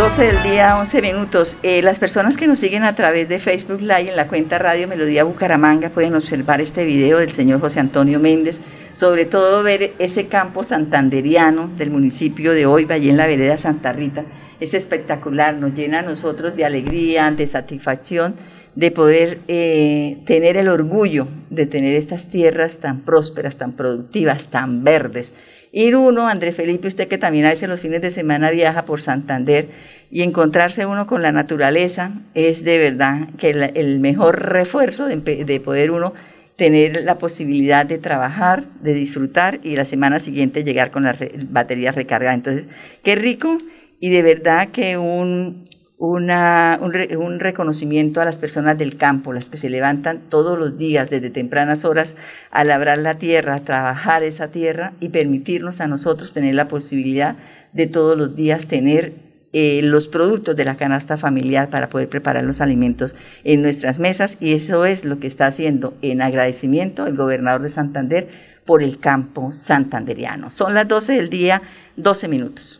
12 0.00 0.22
del 0.22 0.42
día, 0.42 0.78
11 0.78 1.02
minutos. 1.02 1.58
Eh, 1.62 1.82
las 1.82 1.98
personas 1.98 2.38
que 2.38 2.46
nos 2.46 2.58
siguen 2.58 2.84
a 2.84 2.94
través 2.94 3.28
de 3.28 3.38
Facebook 3.38 3.82
Live 3.82 4.08
en 4.08 4.16
la 4.16 4.28
cuenta 4.28 4.58
Radio 4.58 4.88
Melodía 4.88 5.24
Bucaramanga 5.24 5.90
pueden 5.90 6.14
observar 6.14 6.62
este 6.62 6.84
video 6.84 7.18
del 7.18 7.32
señor 7.32 7.60
José 7.60 7.80
Antonio 7.80 8.18
Méndez, 8.18 8.60
sobre 8.94 9.26
todo 9.26 9.62
ver 9.62 9.92
ese 9.98 10.26
campo 10.26 10.64
santanderiano 10.64 11.68
del 11.76 11.90
municipio 11.90 12.52
de 12.52 12.64
hoy, 12.64 12.86
allí 12.88 13.10
en 13.10 13.18
la 13.18 13.26
vereda 13.26 13.58
Santa 13.58 13.92
Rita. 13.92 14.24
Es 14.58 14.72
espectacular, 14.72 15.54
nos 15.56 15.74
llena 15.74 15.98
a 15.98 16.02
nosotros 16.02 16.56
de 16.56 16.64
alegría, 16.64 17.30
de 17.30 17.46
satisfacción 17.46 18.36
de 18.74 18.90
poder 18.92 19.40
eh, 19.48 20.22
tener 20.24 20.56
el 20.56 20.68
orgullo 20.68 21.26
de 21.50 21.66
tener 21.66 21.94
estas 21.94 22.30
tierras 22.30 22.78
tan 22.78 23.00
prósperas, 23.00 23.56
tan 23.56 23.72
productivas, 23.72 24.46
tan 24.46 24.82
verdes. 24.82 25.34
Ir 25.72 25.94
uno, 25.94 26.26
André 26.28 26.52
Felipe, 26.52 26.88
usted 26.88 27.06
que 27.06 27.18
también 27.18 27.46
a 27.46 27.50
veces 27.50 27.68
los 27.68 27.80
fines 27.80 28.02
de 28.02 28.10
semana 28.10 28.50
viaja 28.50 28.84
por 28.84 29.00
Santander 29.00 29.68
y 30.10 30.22
encontrarse 30.22 30.84
uno 30.84 31.06
con 31.06 31.22
la 31.22 31.30
naturaleza 31.30 32.10
es 32.34 32.64
de 32.64 32.78
verdad 32.78 33.28
que 33.38 33.50
el, 33.50 34.00
mejor 34.00 34.50
refuerzo 34.50 35.06
de, 35.06 35.60
poder 35.60 35.92
uno 35.92 36.12
tener 36.56 37.04
la 37.04 37.18
posibilidad 37.18 37.86
de 37.86 37.98
trabajar, 37.98 38.64
de 38.80 38.94
disfrutar 38.94 39.60
y 39.62 39.76
la 39.76 39.84
semana 39.84 40.18
siguiente 40.18 40.64
llegar 40.64 40.90
con 40.90 41.04
la 41.04 41.16
batería 41.48 41.92
recargada. 41.92 42.34
Entonces, 42.34 42.66
qué 43.04 43.14
rico 43.14 43.58
y 44.00 44.10
de 44.10 44.22
verdad 44.22 44.70
que 44.70 44.98
un, 44.98 45.64
una, 46.00 46.78
un, 46.80 47.40
reconocimiento 47.40 48.22
a 48.22 48.24
las 48.24 48.38
personas 48.38 48.78
del 48.78 48.96
campo, 48.96 49.34
las 49.34 49.50
que 49.50 49.58
se 49.58 49.68
levantan 49.68 50.18
todos 50.30 50.58
los 50.58 50.78
días 50.78 51.10
desde 51.10 51.28
tempranas 51.28 51.84
horas 51.84 52.16
a 52.50 52.64
labrar 52.64 52.96
la 52.96 53.18
tierra, 53.18 53.56
a 53.56 53.60
trabajar 53.60 54.22
esa 54.22 54.48
tierra 54.48 54.94
y 54.98 55.10
permitirnos 55.10 55.82
a 55.82 55.88
nosotros 55.88 56.32
tener 56.32 56.54
la 56.54 56.68
posibilidad 56.68 57.36
de 57.74 57.86
todos 57.86 58.16
los 58.16 58.34
días 58.34 58.66
tener 58.66 59.12
eh, 59.52 59.82
los 59.82 60.08
productos 60.08 60.56
de 60.56 60.64
la 60.64 60.76
canasta 60.76 61.18
familiar 61.18 61.68
para 61.68 61.90
poder 61.90 62.08
preparar 62.08 62.44
los 62.44 62.62
alimentos 62.62 63.14
en 63.44 63.60
nuestras 63.60 63.98
mesas 63.98 64.38
y 64.40 64.54
eso 64.54 64.86
es 64.86 65.04
lo 65.04 65.20
que 65.20 65.26
está 65.26 65.48
haciendo 65.48 65.92
en 66.00 66.22
agradecimiento 66.22 67.06
el 67.06 67.16
gobernador 67.16 67.60
de 67.60 67.68
Santander 67.68 68.28
por 68.64 68.82
el 68.82 69.00
campo 69.00 69.52
santanderiano. 69.52 70.48
Son 70.48 70.72
las 70.72 70.88
12 70.88 71.12
del 71.12 71.28
día, 71.28 71.60
12 71.96 72.28
minutos. 72.28 72.79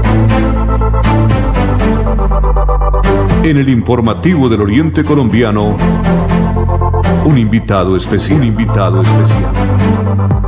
En 3.43 3.57
el 3.57 3.69
informativo 3.69 4.47
del 4.49 4.61
Oriente 4.61 5.03
Colombiano, 5.03 5.75
un 7.25 7.37
invitado 7.39 7.97
especial. 7.97 8.43
Invitado 8.43 9.01
especial. 9.01 10.40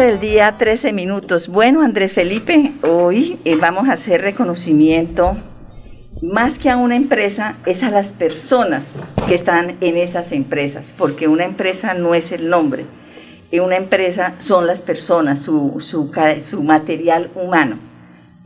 12 0.00 0.12
del 0.12 0.20
día, 0.20 0.54
13 0.56 0.94
minutos. 0.94 1.48
Bueno, 1.48 1.82
Andrés 1.82 2.14
Felipe, 2.14 2.72
hoy 2.80 3.38
eh, 3.44 3.56
vamos 3.56 3.86
a 3.86 3.92
hacer 3.92 4.22
reconocimiento 4.22 5.36
más 6.22 6.58
que 6.58 6.70
a 6.70 6.78
una 6.78 6.96
empresa, 6.96 7.56
es 7.66 7.82
a 7.82 7.90
las 7.90 8.06
personas 8.08 8.94
que 9.28 9.34
están 9.34 9.76
en 9.82 9.98
esas 9.98 10.32
empresas, 10.32 10.94
porque 10.96 11.28
una 11.28 11.44
empresa 11.44 11.92
no 11.92 12.14
es 12.14 12.32
el 12.32 12.48
nombre, 12.48 12.86
una 13.52 13.76
empresa 13.76 14.32
son 14.38 14.66
las 14.66 14.80
personas, 14.80 15.40
su, 15.40 15.76
su 15.82 16.62
material 16.62 17.30
humano. 17.34 17.76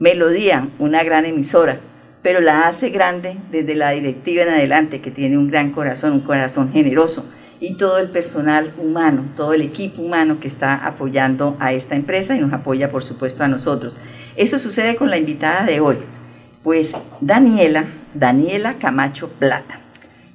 Melodía, 0.01 0.67
una 0.81 1.05
gran 1.05 1.25
emisora, 1.25 1.79
pero 2.21 2.41
la 2.41 2.67
hace 2.67 2.89
grande 2.89 3.37
desde 3.53 3.77
la 3.77 3.91
directiva 3.91 4.43
en 4.43 4.49
adelante, 4.49 5.01
que 5.01 5.13
tiene 5.13 5.39
un 5.39 5.49
gran 5.49 5.71
corazón, 5.71 6.15
un 6.15 6.21
corazón 6.23 6.73
generoso 6.73 7.25
y 7.65 7.75
todo 7.75 7.99
el 7.99 8.09
personal 8.09 8.73
humano, 8.79 9.25
todo 9.37 9.55
el 9.55 9.63
equipo 9.63 10.03
humano 10.03 10.39
que 10.39 10.49
está 10.49 10.75
apoyando 10.87 11.57
a 11.59 11.73
esta 11.73 11.97
empresa 11.97 12.37
y 12.37 12.41
nos 12.41 12.53
apoya 12.53 12.91
por 12.91 13.03
supuesto 13.03 13.43
a 13.43 13.49
nosotros. 13.49 13.97
Eso 14.37 14.59
sucede 14.59 14.97
con 14.97 15.09
la 15.09 15.17
invitada 15.17 15.65
de 15.65 15.81
hoy, 15.81 15.97
pues 16.63 16.95
Daniela, 17.21 17.87
Daniela 18.13 18.75
Camacho 18.75 19.29
Plata. 19.29 19.79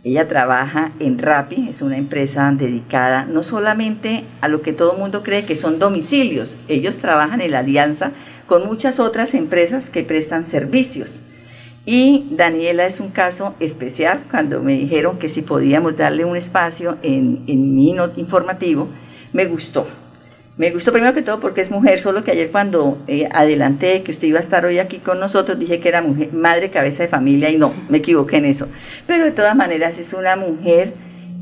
Ella 0.03 0.27
trabaja 0.27 0.91
en 0.99 1.19
Rappi, 1.19 1.67
es 1.69 1.81
una 1.81 1.97
empresa 1.97 2.51
dedicada 2.55 3.25
no 3.25 3.43
solamente 3.43 4.23
a 4.41 4.47
lo 4.47 4.61
que 4.61 4.73
todo 4.73 4.93
el 4.93 4.99
mundo 4.99 5.21
cree 5.21 5.45
que 5.45 5.55
son 5.55 5.77
domicilios, 5.77 6.57
ellos 6.67 6.97
trabajan 6.97 7.41
en 7.41 7.51
la 7.51 7.59
alianza 7.59 8.11
con 8.47 8.65
muchas 8.65 8.99
otras 8.99 9.35
empresas 9.35 9.89
que 9.89 10.03
prestan 10.03 10.45
servicios 10.45 11.21
y 11.91 12.27
Daniela 12.29 12.85
es 12.85 12.99
un 12.99 13.09
caso 13.09 13.55
especial 13.59 14.19
cuando 14.29 14.61
me 14.61 14.73
dijeron 14.73 15.17
que 15.17 15.27
si 15.27 15.41
podíamos 15.41 15.97
darle 15.97 16.23
un 16.23 16.37
espacio 16.37 16.99
en, 17.01 17.41
en 17.47 17.75
mi 17.75 17.95
informativo, 18.15 18.87
me 19.33 19.45
gustó. 19.45 19.87
Me 20.55 20.69
gustó 20.69 20.91
primero 20.91 21.15
que 21.15 21.23
todo 21.23 21.39
porque 21.39 21.61
es 21.61 21.71
mujer, 21.71 21.99
solo 21.99 22.23
que 22.23 22.29
ayer 22.29 22.51
cuando 22.51 22.99
eh, 23.07 23.27
adelanté 23.31 24.03
que 24.03 24.11
usted 24.11 24.27
iba 24.27 24.37
a 24.37 24.41
estar 24.41 24.65
hoy 24.65 24.77
aquí 24.77 24.99
con 24.99 25.19
nosotros, 25.19 25.57
dije 25.57 25.79
que 25.79 25.89
era 25.89 26.03
mujer, 26.03 26.31
madre, 26.31 26.69
cabeza 26.69 27.01
de 27.01 27.09
familia 27.09 27.49
y 27.49 27.57
no, 27.57 27.73
me 27.89 27.97
equivoqué 27.97 28.37
en 28.37 28.45
eso. 28.45 28.67
Pero 29.07 29.23
de 29.23 29.31
todas 29.31 29.55
maneras 29.55 29.97
es 29.97 30.13
una 30.13 30.35
mujer 30.35 30.93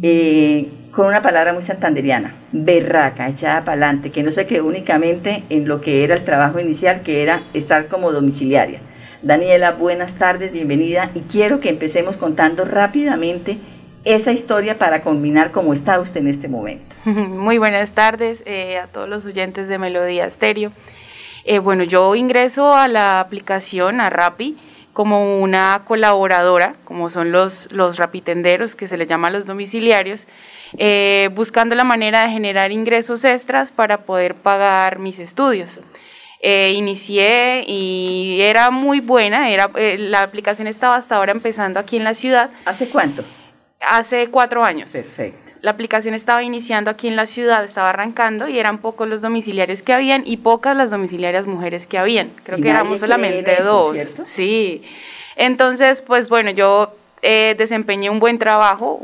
eh, 0.01 0.69
con 0.91 1.07
una 1.07 1.21
palabra 1.21 1.51
muy 1.51 1.61
santanderiana, 1.61 2.35
berraca, 2.53 3.27
echada 3.27 3.65
para 3.65 3.73
adelante, 3.73 4.11
que 4.11 4.23
no 4.23 4.31
se 4.31 4.47
quedó 4.47 4.65
únicamente 4.65 5.43
en 5.49 5.67
lo 5.67 5.81
que 5.81 6.05
era 6.05 6.15
el 6.15 6.23
trabajo 6.23 6.57
inicial, 6.57 7.01
que 7.01 7.21
era 7.21 7.41
estar 7.53 7.87
como 7.87 8.13
domiciliaria. 8.13 8.79
Daniela, 9.21 9.71
buenas 9.71 10.15
tardes, 10.15 10.51
bienvenida 10.51 11.09
y 11.15 11.21
quiero 11.21 11.59
que 11.59 11.69
empecemos 11.69 12.17
contando 12.17 12.65
rápidamente 12.65 13.57
esa 14.05 14.31
historia 14.31 14.77
para 14.77 15.01
combinar 15.01 15.51
cómo 15.51 15.73
está 15.73 15.99
usted 15.99 16.21
en 16.21 16.27
este 16.27 16.47
momento. 16.47 16.95
Muy 17.05 17.57
buenas 17.57 17.93
tardes 17.93 18.43
eh, 18.45 18.77
a 18.77 18.87
todos 18.87 19.09
los 19.09 19.25
oyentes 19.25 19.67
de 19.67 19.79
Melodía 19.79 20.25
Estéreo. 20.25 20.71
Eh, 21.45 21.59
bueno, 21.59 21.83
yo 21.83 22.13
ingreso 22.15 22.73
a 22.73 22.87
la 22.87 23.19
aplicación, 23.19 24.01
a 24.01 24.09
Rappi, 24.09 24.57
como 24.93 25.39
una 25.41 25.81
colaboradora, 25.85 26.75
como 26.83 27.09
son 27.09 27.31
los, 27.31 27.71
los 27.71 27.97
rapitenderos, 27.97 28.75
que 28.75 28.87
se 28.87 28.97
les 28.97 29.07
llama 29.07 29.29
los 29.29 29.45
domiciliarios, 29.45 30.27
eh, 30.77 31.29
buscando 31.33 31.75
la 31.75 31.83
manera 31.83 32.23
de 32.23 32.31
generar 32.31 32.71
ingresos 32.71 33.23
extras 33.23 33.71
para 33.71 33.99
poder 33.99 34.35
pagar 34.35 34.99
mis 34.99 35.19
estudios. 35.19 35.79
Eh, 36.39 36.73
inicié 36.75 37.63
y 37.67 38.41
era 38.41 38.69
muy 38.69 38.99
buena, 38.99 39.49
era, 39.49 39.71
eh, 39.75 39.97
la 39.97 40.21
aplicación 40.21 40.67
estaba 40.67 40.95
hasta 40.95 41.15
ahora 41.15 41.31
empezando 41.31 41.79
aquí 41.79 41.97
en 41.97 42.03
la 42.03 42.13
ciudad. 42.13 42.51
¿Hace 42.65 42.89
cuánto? 42.89 43.23
Hace 43.79 44.27
cuatro 44.29 44.63
años. 44.63 44.91
Perfecto 44.91 45.47
la 45.61 45.71
aplicación 45.71 46.13
estaba 46.13 46.43
iniciando 46.43 46.89
aquí 46.91 47.07
en 47.07 47.15
la 47.15 47.25
ciudad, 47.25 47.63
estaba 47.63 47.89
arrancando 47.89 48.47
y 48.47 48.59
eran 48.59 48.79
pocos 48.79 49.07
los 49.07 49.21
domiciliarios 49.21 49.81
que 49.81 49.93
habían 49.93 50.23
y 50.25 50.37
pocas 50.37 50.75
las 50.75 50.91
domiciliarias 50.91 51.47
mujeres 51.47 51.87
que 51.87 51.97
habían. 51.97 52.31
Creo 52.43 52.59
que 52.59 52.69
éramos 52.69 52.99
solamente 52.99 53.57
dos. 53.61 53.97
Sí. 54.25 54.83
Entonces, 55.35 56.01
pues 56.01 56.29
bueno, 56.29 56.51
yo 56.51 56.93
eh, 57.21 57.55
desempeñé 57.57 58.09
un 58.09 58.19
buen 58.19 58.37
trabajo, 58.37 59.01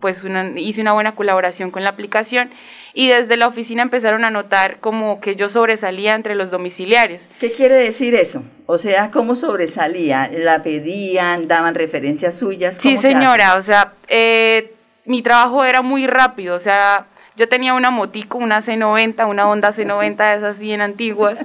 pues 0.00 0.22
hice 0.56 0.80
una 0.80 0.92
buena 0.92 1.14
colaboración 1.14 1.70
con 1.70 1.84
la 1.84 1.90
aplicación 1.90 2.50
y 2.94 3.08
desde 3.08 3.36
la 3.36 3.46
oficina 3.46 3.82
empezaron 3.82 4.24
a 4.24 4.30
notar 4.30 4.78
como 4.80 5.20
que 5.20 5.36
yo 5.36 5.48
sobresalía 5.48 6.14
entre 6.14 6.34
los 6.34 6.50
domiciliarios. 6.50 7.28
¿Qué 7.40 7.52
quiere 7.52 7.74
decir 7.74 8.14
eso? 8.14 8.42
O 8.66 8.78
sea, 8.78 9.10
¿cómo 9.10 9.36
sobresalía? 9.36 10.28
¿La 10.32 10.62
pedían? 10.62 11.48
¿Daban 11.48 11.74
referencias 11.74 12.34
suyas? 12.36 12.76
Sí, 12.76 12.96
señora, 12.96 13.56
o 13.56 13.62
sea, 13.62 13.92
eh, 14.08 14.72
mi 15.04 15.22
trabajo 15.22 15.64
era 15.64 15.82
muy 15.82 16.06
rápido, 16.06 16.56
o 16.56 16.60
sea, 16.60 17.06
yo 17.42 17.48
tenía 17.48 17.74
una 17.74 17.90
motico, 17.90 18.38
una 18.38 18.58
C90, 18.58 19.28
una 19.28 19.48
Honda 19.48 19.70
C90 19.70 20.16
de 20.16 20.36
esas 20.36 20.60
bien 20.60 20.80
antiguas, 20.80 21.40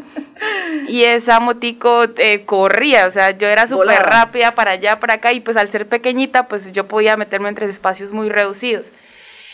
y 0.88 1.06
esa 1.06 1.40
motico 1.40 2.04
eh, 2.18 2.44
corría, 2.46 3.08
o 3.08 3.10
sea, 3.10 3.32
yo 3.32 3.48
era 3.48 3.66
súper 3.66 4.04
rápida 4.04 4.54
para 4.54 4.74
allá, 4.74 5.00
para 5.00 5.16
acá, 5.16 5.34
y 5.34 5.40
pues 5.40 5.58
al 5.58 5.70
ser 5.70 5.88
pequeñita, 5.88 6.48
pues 6.48 6.72
yo 6.72 6.88
podía 6.88 7.18
meterme 7.18 7.50
entre 7.50 7.66
espacios 7.66 8.14
muy 8.14 8.30
reducidos. 8.30 8.92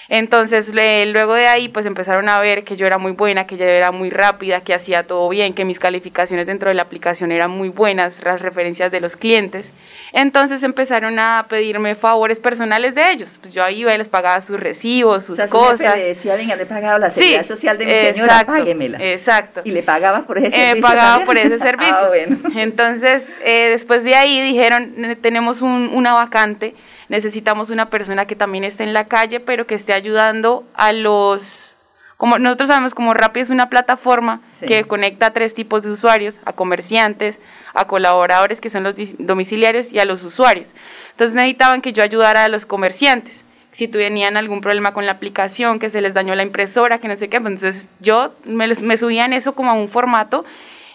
Entonces, 0.09 0.73
luego 0.73 1.33
de 1.33 1.47
ahí, 1.47 1.69
pues 1.69 1.85
empezaron 1.85 2.29
a 2.29 2.39
ver 2.39 2.63
que 2.63 2.75
yo 2.75 2.85
era 2.85 2.97
muy 2.97 3.13
buena, 3.13 3.47
que 3.47 3.57
yo 3.57 3.65
era 3.65 3.91
muy 3.91 4.09
rápida, 4.09 4.61
que 4.61 4.73
hacía 4.73 5.03
todo 5.03 5.29
bien, 5.29 5.53
que 5.53 5.65
mis 5.65 5.79
calificaciones 5.79 6.47
dentro 6.47 6.69
de 6.69 6.75
la 6.75 6.83
aplicación 6.83 7.31
eran 7.31 7.51
muy 7.51 7.69
buenas, 7.69 8.23
las 8.23 8.41
referencias 8.41 8.91
de 8.91 8.99
los 8.99 9.15
clientes. 9.15 9.71
Entonces 10.11 10.61
empezaron 10.63 11.19
a 11.19 11.45
pedirme 11.49 11.95
favores 11.95 12.39
personales 12.39 12.95
de 12.95 13.11
ellos. 13.11 13.37
Pues 13.41 13.53
yo 13.53 13.67
iba 13.69 13.93
y 13.93 13.97
les 13.97 14.09
pagaba 14.09 14.41
sus 14.41 14.59
recibos, 14.59 15.25
sus 15.25 15.39
cosas. 15.45 15.97
le 15.97 16.07
decía, 16.07 16.35
venga, 16.35 16.55
le 16.55 16.65
pagaba 16.65 16.99
la 16.99 17.09
seguridad 17.09 17.43
social 17.43 17.77
de 17.77 17.85
mi 17.85 17.95
señora, 17.95 18.33
exacto, 18.33 18.53
páguemela. 18.53 18.97
Exacto. 19.01 19.61
Y 19.63 19.71
le 19.71 19.83
pagaba 19.83 20.23
por 20.23 20.37
ese 20.37 20.51
servicio. 20.51 20.75
Me 20.75 20.81
pagaba 20.81 21.25
por 21.25 21.37
ese 21.37 21.57
servicio. 21.59 21.95
ah, 21.95 22.07
bueno. 22.07 22.37
Entonces, 22.55 23.33
eh, 23.43 23.69
después 23.69 24.03
de 24.03 24.15
ahí 24.15 24.41
dijeron, 24.41 25.17
tenemos 25.21 25.61
un, 25.61 25.89
una 25.93 26.13
vacante 26.13 26.75
necesitamos 27.13 27.69
una 27.69 27.91
persona 27.91 28.25
que 28.25 28.35
también 28.35 28.63
esté 28.63 28.81
en 28.81 28.91
la 28.91 29.05
calle, 29.07 29.39
pero 29.39 29.67
que 29.67 29.75
esté 29.75 29.93
ayudando 29.93 30.63
a 30.73 30.93
los, 30.93 31.75
como 32.17 32.39
nosotros 32.39 32.69
sabemos, 32.69 32.95
como 32.95 33.13
Rappi 33.13 33.39
es 33.39 33.51
una 33.51 33.69
plataforma 33.69 34.41
que 34.65 34.85
conecta 34.85 35.27
a 35.27 35.31
tres 35.31 35.53
tipos 35.53 35.83
de 35.83 35.91
usuarios, 35.91 36.41
a 36.43 36.53
comerciantes, 36.53 37.39
a 37.75 37.85
colaboradores 37.85 38.61
que 38.61 38.71
son 38.71 38.81
los 38.81 38.95
domiciliarios 39.19 39.91
y 39.91 39.99
a 39.99 40.05
los 40.05 40.23
usuarios. 40.23 40.73
Entonces 41.11 41.35
necesitaban 41.35 41.83
que 41.83 41.93
yo 41.93 42.01
ayudara 42.01 42.45
a 42.45 42.49
los 42.49 42.65
comerciantes 42.65 43.45
si 43.73 43.87
tenían 43.87 44.35
algún 44.35 44.61
problema 44.61 44.93
con 44.93 45.05
la 45.05 45.11
aplicación, 45.11 45.77
que 45.77 45.91
se 45.91 46.01
les 46.01 46.15
dañó 46.15 46.33
la 46.33 46.41
impresora, 46.41 46.97
que 46.97 47.07
no 47.07 47.15
sé 47.15 47.29
qué, 47.29 47.39
pues 47.39 47.53
entonces 47.53 47.89
yo 47.99 48.33
me, 48.43 48.67
me 48.67 48.97
subía 48.97 49.25
en 49.25 49.33
eso 49.33 49.53
como 49.53 49.69
a 49.69 49.73
un 49.75 49.87
formato 49.87 50.45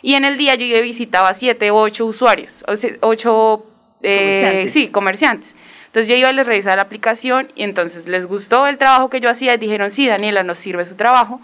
y 0.03 0.15
en 0.15 0.25
el 0.25 0.37
día 0.37 0.57
yo 0.57 0.83
visitaba 0.83 1.33
siete, 1.35 1.71
ocho 1.71 2.07
usuarios, 2.07 2.65
ocho, 3.03 3.67
eh, 4.03 4.67
sí, 4.69 4.89
comerciantes. 4.89 5.55
Entonces 5.89 6.09
yo 6.09 6.17
iba 6.17 6.29
a 6.29 6.33
les 6.33 6.47
revisar 6.47 6.77
la 6.77 6.83
aplicación 6.83 7.51
y 7.55 7.65
entonces 7.65 8.07
les 8.07 8.27
gustó 8.27 8.67
el 8.67 8.79
trabajo 8.79 9.09
que 9.09 9.21
yo 9.21 9.31
hacía 9.31 9.55
y 9.55 9.59
dijeron, 9.59 9.91
sí, 9.91 10.07
Daniela, 10.07 10.43
nos 10.43 10.59
sirve 10.59 10.85
su 10.85 10.97
trabajo. 10.97 11.41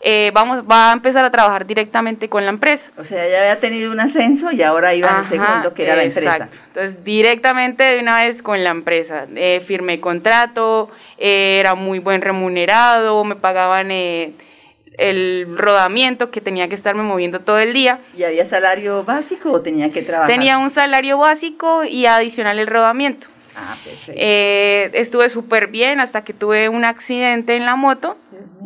Eh, 0.00 0.30
vamos, 0.32 0.62
va 0.70 0.90
a 0.90 0.92
empezar 0.92 1.24
a 1.24 1.30
trabajar 1.30 1.66
directamente 1.66 2.28
con 2.28 2.44
la 2.44 2.50
empresa. 2.50 2.90
O 2.96 3.04
sea, 3.04 3.28
ya 3.28 3.40
había 3.40 3.58
tenido 3.58 3.90
un 3.90 3.98
ascenso 3.98 4.52
y 4.52 4.62
ahora 4.62 4.94
iba 4.94 5.18
al 5.18 5.26
segundo, 5.26 5.74
que 5.74 5.82
era 5.82 5.96
la 5.96 6.04
empresa. 6.04 6.30
Exacto. 6.30 6.56
Entonces, 6.68 7.04
directamente 7.04 7.82
de 7.82 7.98
una 7.98 8.22
vez 8.22 8.40
con 8.40 8.62
la 8.62 8.70
empresa. 8.70 9.26
Eh, 9.34 9.60
firmé 9.66 9.98
contrato, 9.98 10.90
eh, 11.18 11.58
era 11.58 11.74
muy 11.74 11.98
buen 11.98 12.20
remunerado, 12.20 13.24
me 13.24 13.34
pagaban 13.34 13.90
el 13.90 15.46
rodamiento 15.56 16.30
que 16.30 16.40
tenía 16.40 16.68
que 16.68 16.76
estarme 16.76 17.02
moviendo 17.02 17.40
todo 17.40 17.58
el 17.58 17.72
día. 17.72 17.98
¿Y 18.16 18.22
había 18.22 18.44
salario 18.44 19.02
básico 19.02 19.50
o 19.50 19.60
tenía 19.60 19.90
que 19.90 20.02
trabajar? 20.02 20.32
Tenía 20.32 20.58
un 20.58 20.70
salario 20.70 21.18
básico 21.18 21.82
y 21.82 22.06
adicional 22.06 22.60
el 22.60 22.68
rodamiento. 22.68 23.26
Ah, 23.60 23.76
perfecto. 23.84 24.12
Eh, 24.14 24.90
estuve 24.94 25.30
súper 25.30 25.66
bien 25.66 25.98
hasta 25.98 26.22
que 26.22 26.32
tuve 26.32 26.68
un 26.68 26.84
accidente 26.84 27.56
en 27.56 27.64
la 27.64 27.74
moto. 27.74 28.16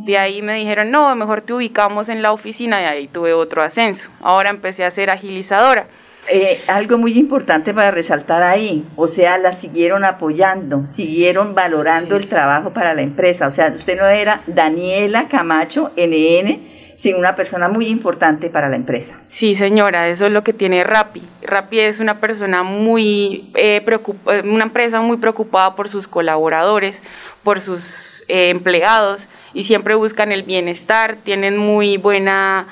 De 0.04 0.18
ahí 0.18 0.42
me 0.42 0.54
dijeron, 0.54 0.90
no, 0.90 1.14
mejor 1.16 1.40
te 1.40 1.54
ubicamos 1.54 2.10
en 2.10 2.20
la 2.20 2.32
oficina 2.32 2.82
y 2.82 2.84
ahí 2.84 3.08
tuve 3.08 3.32
otro 3.32 3.62
ascenso. 3.62 4.10
Ahora 4.20 4.50
empecé 4.50 4.84
a 4.84 4.90
ser 4.90 5.08
agilizadora. 5.08 5.86
Eh, 6.28 6.62
algo 6.68 6.98
muy 6.98 7.18
importante 7.18 7.74
para 7.74 7.90
resaltar 7.90 8.44
ahí, 8.44 8.84
o 8.94 9.08
sea, 9.08 9.38
la 9.38 9.50
siguieron 9.50 10.04
apoyando, 10.04 10.86
siguieron 10.86 11.52
valorando 11.52 12.14
el 12.14 12.28
trabajo 12.28 12.70
para 12.70 12.94
la 12.94 13.02
empresa. 13.02 13.48
O 13.48 13.50
sea, 13.50 13.72
usted 13.74 13.98
no 13.98 14.06
era 14.06 14.42
Daniela 14.46 15.26
Camacho, 15.26 15.90
NN, 15.96 16.60
sin 17.02 17.16
una 17.16 17.34
persona 17.34 17.68
muy 17.68 17.88
importante 17.88 18.48
para 18.48 18.68
la 18.68 18.76
empresa. 18.76 19.18
Sí, 19.26 19.56
señora, 19.56 20.08
eso 20.08 20.26
es 20.26 20.30
lo 20.30 20.44
que 20.44 20.52
tiene 20.52 20.84
Rappi. 20.84 21.20
Rappi 21.42 21.80
es 21.80 21.98
una 21.98 22.20
persona 22.20 22.62
muy 22.62 23.50
eh, 23.56 23.84
eh, 23.84 24.42
una 24.44 24.62
empresa 24.62 25.00
muy 25.00 25.16
preocupada 25.16 25.74
por 25.74 25.88
sus 25.88 26.06
colaboradores, 26.06 26.96
por 27.42 27.60
sus 27.60 28.24
eh, 28.28 28.50
empleados 28.50 29.26
y 29.52 29.64
siempre 29.64 29.96
buscan 29.96 30.30
el 30.30 30.44
bienestar, 30.44 31.16
tienen 31.24 31.58
muy 31.58 31.96
buena, 31.96 32.68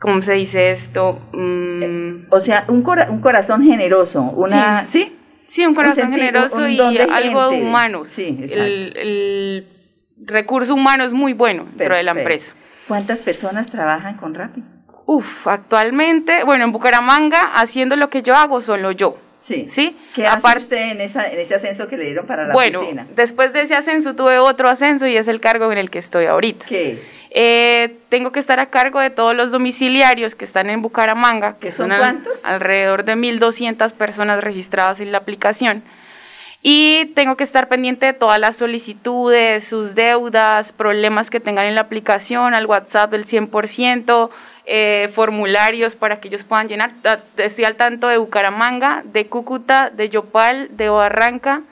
¿cómo 0.00 0.22
se 0.22 0.32
dice 0.32 0.72
esto? 0.72 1.20
Mm. 1.32 2.26
o 2.30 2.40
sea, 2.40 2.64
un, 2.66 2.84
un 3.10 3.20
corazón 3.20 3.62
generoso, 3.62 4.22
una, 4.22 4.86
¿sí? 4.86 5.16
¿sí? 5.46 5.64
un 5.64 5.76
corazón 5.76 6.10
generoso 6.10 6.66
y 6.66 6.80
algo 6.80 7.50
humano. 7.50 8.06
Sí, 8.06 8.40
el, 8.50 8.96
el, 8.96 9.68
recurso 10.24 10.74
humano 10.74 11.04
es 11.04 11.12
muy 11.12 11.32
bueno 11.32 11.64
dentro 11.76 11.94
de 11.94 12.02
la 12.02 12.10
empresa. 12.10 12.52
¿Cuántas 12.88 13.22
personas 13.22 13.70
trabajan 13.70 14.16
con 14.16 14.34
Rappi? 14.34 14.62
Uf, 15.06 15.46
actualmente, 15.46 16.44
bueno, 16.44 16.64
en 16.64 16.72
Bucaramanga, 16.72 17.52
haciendo 17.54 17.96
lo 17.96 18.10
que 18.10 18.22
yo 18.22 18.34
hago, 18.34 18.60
solo 18.60 18.90
yo. 18.92 19.18
Sí. 19.38 19.66
¿Sí? 19.68 19.96
¿Qué 20.14 20.26
hace 20.26 20.58
usted 20.58 20.90
en, 20.92 21.00
esa, 21.00 21.30
en 21.30 21.38
ese 21.38 21.54
ascenso 21.54 21.86
que 21.86 21.96
le 21.96 22.06
dieron 22.06 22.26
para 22.26 22.44
la 22.46 22.54
bueno, 22.54 22.80
oficina? 22.80 23.06
después 23.14 23.52
de 23.52 23.60
ese 23.62 23.76
ascenso 23.76 24.16
tuve 24.16 24.38
otro 24.38 24.68
ascenso 24.68 25.06
y 25.06 25.16
es 25.16 25.28
el 25.28 25.40
cargo 25.40 25.70
en 25.70 25.78
el 25.78 25.90
que 25.90 25.98
estoy 25.98 26.24
ahorita. 26.24 26.66
¿Qué 26.66 26.94
es? 26.94 27.10
Eh, 27.30 27.98
tengo 28.08 28.32
que 28.32 28.40
estar 28.40 28.58
a 28.58 28.70
cargo 28.70 28.98
de 28.98 29.10
todos 29.10 29.36
los 29.36 29.52
domiciliarios 29.52 30.34
que 30.34 30.46
están 30.46 30.70
en 30.70 30.80
Bucaramanga. 30.80 31.58
que 31.58 31.70
son, 31.70 31.90
cuántos? 31.90 32.44
alrededor 32.44 33.04
de 33.04 33.14
1.200 33.14 33.92
personas 33.92 34.42
registradas 34.42 35.00
en 35.00 35.12
la 35.12 35.18
aplicación 35.18 35.84
y 36.62 37.06
tengo 37.14 37.36
que 37.36 37.44
estar 37.44 37.68
pendiente 37.68 38.06
de 38.06 38.12
todas 38.12 38.38
las 38.38 38.56
solicitudes, 38.56 39.64
sus 39.64 39.94
deudas, 39.94 40.72
problemas 40.72 41.30
que 41.30 41.40
tengan 41.40 41.66
en 41.66 41.74
la 41.74 41.82
aplicación, 41.82 42.54
al 42.54 42.66
WhatsApp 42.66 43.10
del 43.10 43.24
100%, 43.24 44.30
eh, 44.64 45.10
formularios 45.14 45.94
para 45.94 46.18
que 46.18 46.28
ellos 46.28 46.42
puedan 46.42 46.68
llenar. 46.68 46.92
Estoy 47.36 47.64
al 47.64 47.76
tanto 47.76 48.08
de 48.08 48.18
Bucaramanga, 48.18 49.02
de 49.04 49.26
Cúcuta, 49.26 49.90
de 49.90 50.08
Yopal, 50.08 50.68
de 50.76 50.88
Barranca 50.88 51.62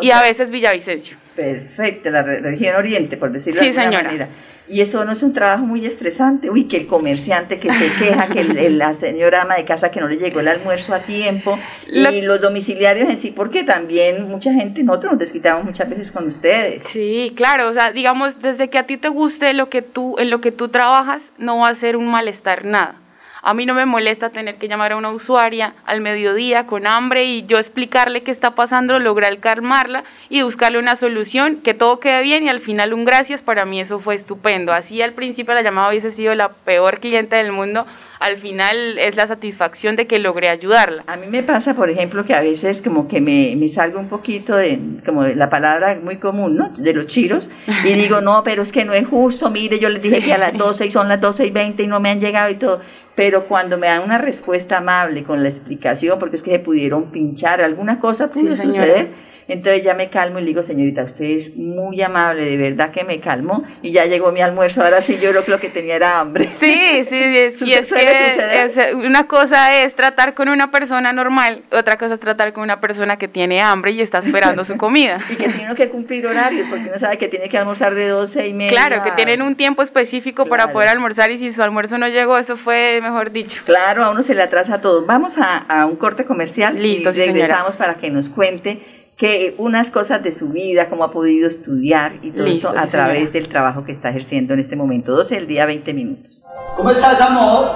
y 0.00 0.12
a 0.12 0.22
veces 0.22 0.50
Villavicencio. 0.50 1.18
Perfecto, 1.36 2.10
la 2.10 2.22
región 2.22 2.76
oriente, 2.76 3.16
por 3.16 3.30
decirlo 3.32 3.60
de 3.60 3.68
alguna 3.68 4.02
manera. 4.02 4.28
Y 4.70 4.82
eso 4.82 5.04
no 5.04 5.10
es 5.10 5.24
un 5.24 5.32
trabajo 5.32 5.64
muy 5.64 5.84
estresante. 5.84 6.48
Uy, 6.48 6.68
que 6.68 6.76
el 6.76 6.86
comerciante 6.86 7.58
que 7.58 7.72
se 7.72 7.92
queja, 7.98 8.28
que 8.28 8.44
la 8.44 8.94
señora 8.94 9.42
ama 9.42 9.56
de 9.56 9.64
casa 9.64 9.90
que 9.90 9.98
no 9.98 10.06
le 10.06 10.16
llegó 10.16 10.38
el 10.38 10.46
almuerzo 10.46 10.94
a 10.94 11.00
tiempo, 11.00 11.58
y 11.88 12.22
los 12.22 12.40
domiciliarios 12.40 13.08
en 13.08 13.16
sí, 13.16 13.32
porque 13.34 13.64
también 13.64 14.28
mucha 14.28 14.52
gente, 14.52 14.84
nosotros 14.84 15.14
nos 15.14 15.18
desquitamos 15.18 15.64
muchas 15.64 15.90
veces 15.90 16.12
con 16.12 16.28
ustedes. 16.28 16.84
Sí, 16.84 17.32
claro, 17.34 17.68
o 17.68 17.72
sea, 17.72 17.90
digamos, 17.90 18.40
desde 18.40 18.70
que 18.70 18.78
a 18.78 18.86
ti 18.86 18.96
te 18.96 19.08
guste 19.08 19.52
lo 19.54 19.68
que 19.68 19.82
tú, 19.82 20.16
en 20.18 20.30
lo 20.30 20.40
que 20.40 20.52
tú 20.52 20.68
trabajas, 20.68 21.24
no 21.36 21.58
va 21.58 21.68
a 21.68 21.74
ser 21.74 21.96
un 21.96 22.06
malestar 22.06 22.64
nada. 22.64 22.99
A 23.42 23.54
mí 23.54 23.64
no 23.64 23.74
me 23.74 23.86
molesta 23.86 24.30
tener 24.30 24.56
que 24.56 24.68
llamar 24.68 24.92
a 24.92 24.96
una 24.96 25.10
usuaria 25.10 25.74
al 25.86 26.00
mediodía 26.02 26.66
con 26.66 26.86
hambre 26.86 27.24
y 27.24 27.46
yo 27.46 27.58
explicarle 27.58 28.22
qué 28.22 28.30
está 28.30 28.54
pasando, 28.54 28.98
lograr 28.98 29.38
calmarla 29.38 30.04
y 30.28 30.42
buscarle 30.42 30.78
una 30.78 30.96
solución, 30.96 31.56
que 31.56 31.72
todo 31.72 32.00
quede 32.00 32.22
bien 32.22 32.44
y 32.44 32.48
al 32.48 32.60
final 32.60 32.92
un 32.92 33.04
gracias, 33.04 33.40
para 33.40 33.64
mí 33.64 33.80
eso 33.80 33.98
fue 33.98 34.14
estupendo. 34.14 34.72
Así 34.72 35.00
al 35.00 35.14
principio 35.14 35.54
la 35.54 35.62
llamada 35.62 35.88
hubiese 35.88 36.10
sido 36.10 36.34
la 36.34 36.50
peor 36.50 37.00
cliente 37.00 37.36
del 37.36 37.52
mundo, 37.52 37.86
al 38.18 38.36
final 38.36 38.98
es 38.98 39.16
la 39.16 39.26
satisfacción 39.26 39.96
de 39.96 40.06
que 40.06 40.18
logré 40.18 40.50
ayudarla. 40.50 41.04
A 41.06 41.16
mí 41.16 41.26
me 41.26 41.42
pasa, 41.42 41.74
por 41.74 41.88
ejemplo, 41.88 42.26
que 42.26 42.34
a 42.34 42.42
veces 42.42 42.82
como 42.82 43.08
que 43.08 43.22
me, 43.22 43.54
me 43.56 43.68
salgo 43.70 43.98
un 43.98 44.08
poquito 44.08 44.54
de, 44.56 44.78
como 45.06 45.24
de 45.24 45.34
la 45.34 45.48
palabra 45.48 45.98
muy 46.02 46.16
común, 46.16 46.56
¿no? 46.56 46.68
De 46.76 46.92
los 46.92 47.06
chiros, 47.06 47.48
y 47.84 47.94
digo, 47.94 48.20
no, 48.22 48.42
pero 48.44 48.62
es 48.62 48.72
que 48.72 48.84
no 48.84 48.92
es 48.92 49.06
justo, 49.06 49.50
mire, 49.50 49.78
yo 49.78 49.88
les 49.88 50.02
dije 50.02 50.20
que 50.22 50.34
a 50.34 50.38
las 50.38 50.52
12 50.52 50.86
y 50.86 50.90
son 50.90 51.08
las 51.08 51.20
12 51.20 51.46
y 51.46 51.50
20 51.50 51.82
y 51.82 51.86
no 51.86 51.98
me 52.00 52.10
han 52.10 52.20
llegado 52.20 52.50
y 52.50 52.56
todo 52.56 52.82
pero 53.20 53.44
cuando 53.44 53.76
me 53.76 53.86
dan 53.86 54.02
una 54.02 54.16
respuesta 54.16 54.78
amable 54.78 55.24
con 55.24 55.42
la 55.42 55.50
explicación, 55.50 56.18
porque 56.18 56.36
es 56.36 56.42
que 56.42 56.52
se 56.52 56.58
pudieron 56.58 57.10
pinchar, 57.10 57.60
alguna 57.60 58.00
cosa 58.00 58.30
pudo 58.30 58.56
suceder, 58.56 59.08
entonces 59.52 59.82
ya 59.82 59.94
me 59.94 60.08
calmo 60.08 60.38
y 60.38 60.42
le 60.42 60.48
digo, 60.48 60.62
señorita, 60.62 61.02
usted 61.02 61.24
es 61.24 61.56
muy 61.56 62.00
amable, 62.02 62.44
de 62.44 62.56
verdad 62.56 62.90
que 62.90 63.04
me 63.04 63.20
calmó 63.20 63.64
y 63.82 63.90
ya 63.90 64.06
llegó 64.06 64.30
mi 64.32 64.40
almuerzo, 64.40 64.82
ahora 64.82 65.02
sí 65.02 65.18
yo 65.20 65.30
creo 65.30 65.44
que 65.44 65.50
lo 65.50 65.60
que 65.60 65.70
tenía 65.70 65.96
era 65.96 66.20
hambre. 66.20 66.50
Sí, 66.50 67.04
sí, 67.08 67.16
es, 67.18 67.60
y 67.62 67.74
es 67.74 67.92
que 67.92 68.94
una 68.94 69.26
cosa 69.26 69.82
es 69.82 69.94
tratar 69.94 70.34
con 70.34 70.48
una 70.48 70.70
persona 70.70 71.12
normal, 71.12 71.62
otra 71.72 71.98
cosa 71.98 72.14
es 72.14 72.20
tratar 72.20 72.52
con 72.52 72.62
una 72.62 72.80
persona 72.80 73.16
que 73.16 73.28
tiene 73.28 73.60
hambre 73.60 73.92
y 73.92 74.00
está 74.00 74.18
esperando 74.18 74.64
su 74.64 74.76
comida. 74.76 75.18
y 75.30 75.34
que 75.34 75.48
tiene 75.48 75.74
que 75.74 75.88
cumplir 75.88 76.26
horarios, 76.26 76.66
porque 76.68 76.88
uno 76.88 76.98
sabe 76.98 77.18
que 77.18 77.28
tiene 77.28 77.48
que 77.48 77.58
almorzar 77.58 77.94
de 77.94 78.08
12 78.08 78.48
y 78.48 78.52
media. 78.52 78.70
Claro, 78.70 79.02
que 79.02 79.10
tienen 79.12 79.42
un 79.42 79.56
tiempo 79.56 79.82
específico 79.82 80.46
para 80.46 80.72
poder 80.72 80.88
almorzar 80.88 81.30
y 81.30 81.38
si 81.38 81.52
su 81.52 81.62
almuerzo 81.62 81.98
no 81.98 82.08
llegó, 82.08 82.38
eso 82.38 82.56
fue 82.56 83.00
mejor 83.02 83.32
dicho. 83.32 83.62
Claro, 83.64 84.04
a 84.04 84.10
uno 84.10 84.22
se 84.22 84.34
le 84.34 84.42
atrasa 84.42 84.80
todo. 84.80 85.04
Vamos 85.04 85.38
a, 85.38 85.86
un 85.86 85.96
corte 85.96 86.24
comercial 86.24 86.80
Listo, 86.80 87.10
y 87.10 87.14
regresamos 87.14 87.76
para 87.76 87.94
que 87.94 88.10
nos 88.10 88.28
cuente 88.28 88.99
que 89.20 89.54
unas 89.58 89.90
cosas 89.90 90.22
de 90.22 90.32
su 90.32 90.48
vida, 90.48 90.88
cómo 90.88 91.04
ha 91.04 91.12
podido 91.12 91.46
estudiar 91.46 92.14
y 92.22 92.30
todo 92.30 92.46
esto 92.46 92.72
a 92.74 92.86
través 92.86 93.34
del 93.34 93.48
trabajo 93.48 93.84
que 93.84 93.92
está 93.92 94.08
ejerciendo 94.08 94.54
en 94.54 94.60
este 94.60 94.76
momento. 94.76 95.14
12 95.14 95.34
del 95.34 95.46
día, 95.46 95.66
20 95.66 95.92
minutos. 95.92 96.40
¿Cómo 96.74 96.88
estás, 96.88 97.20
amor? 97.20 97.66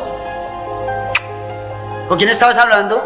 ¿Con 2.09 2.17
quién 2.17 2.31
estabas 2.31 2.57
hablando? 2.57 2.97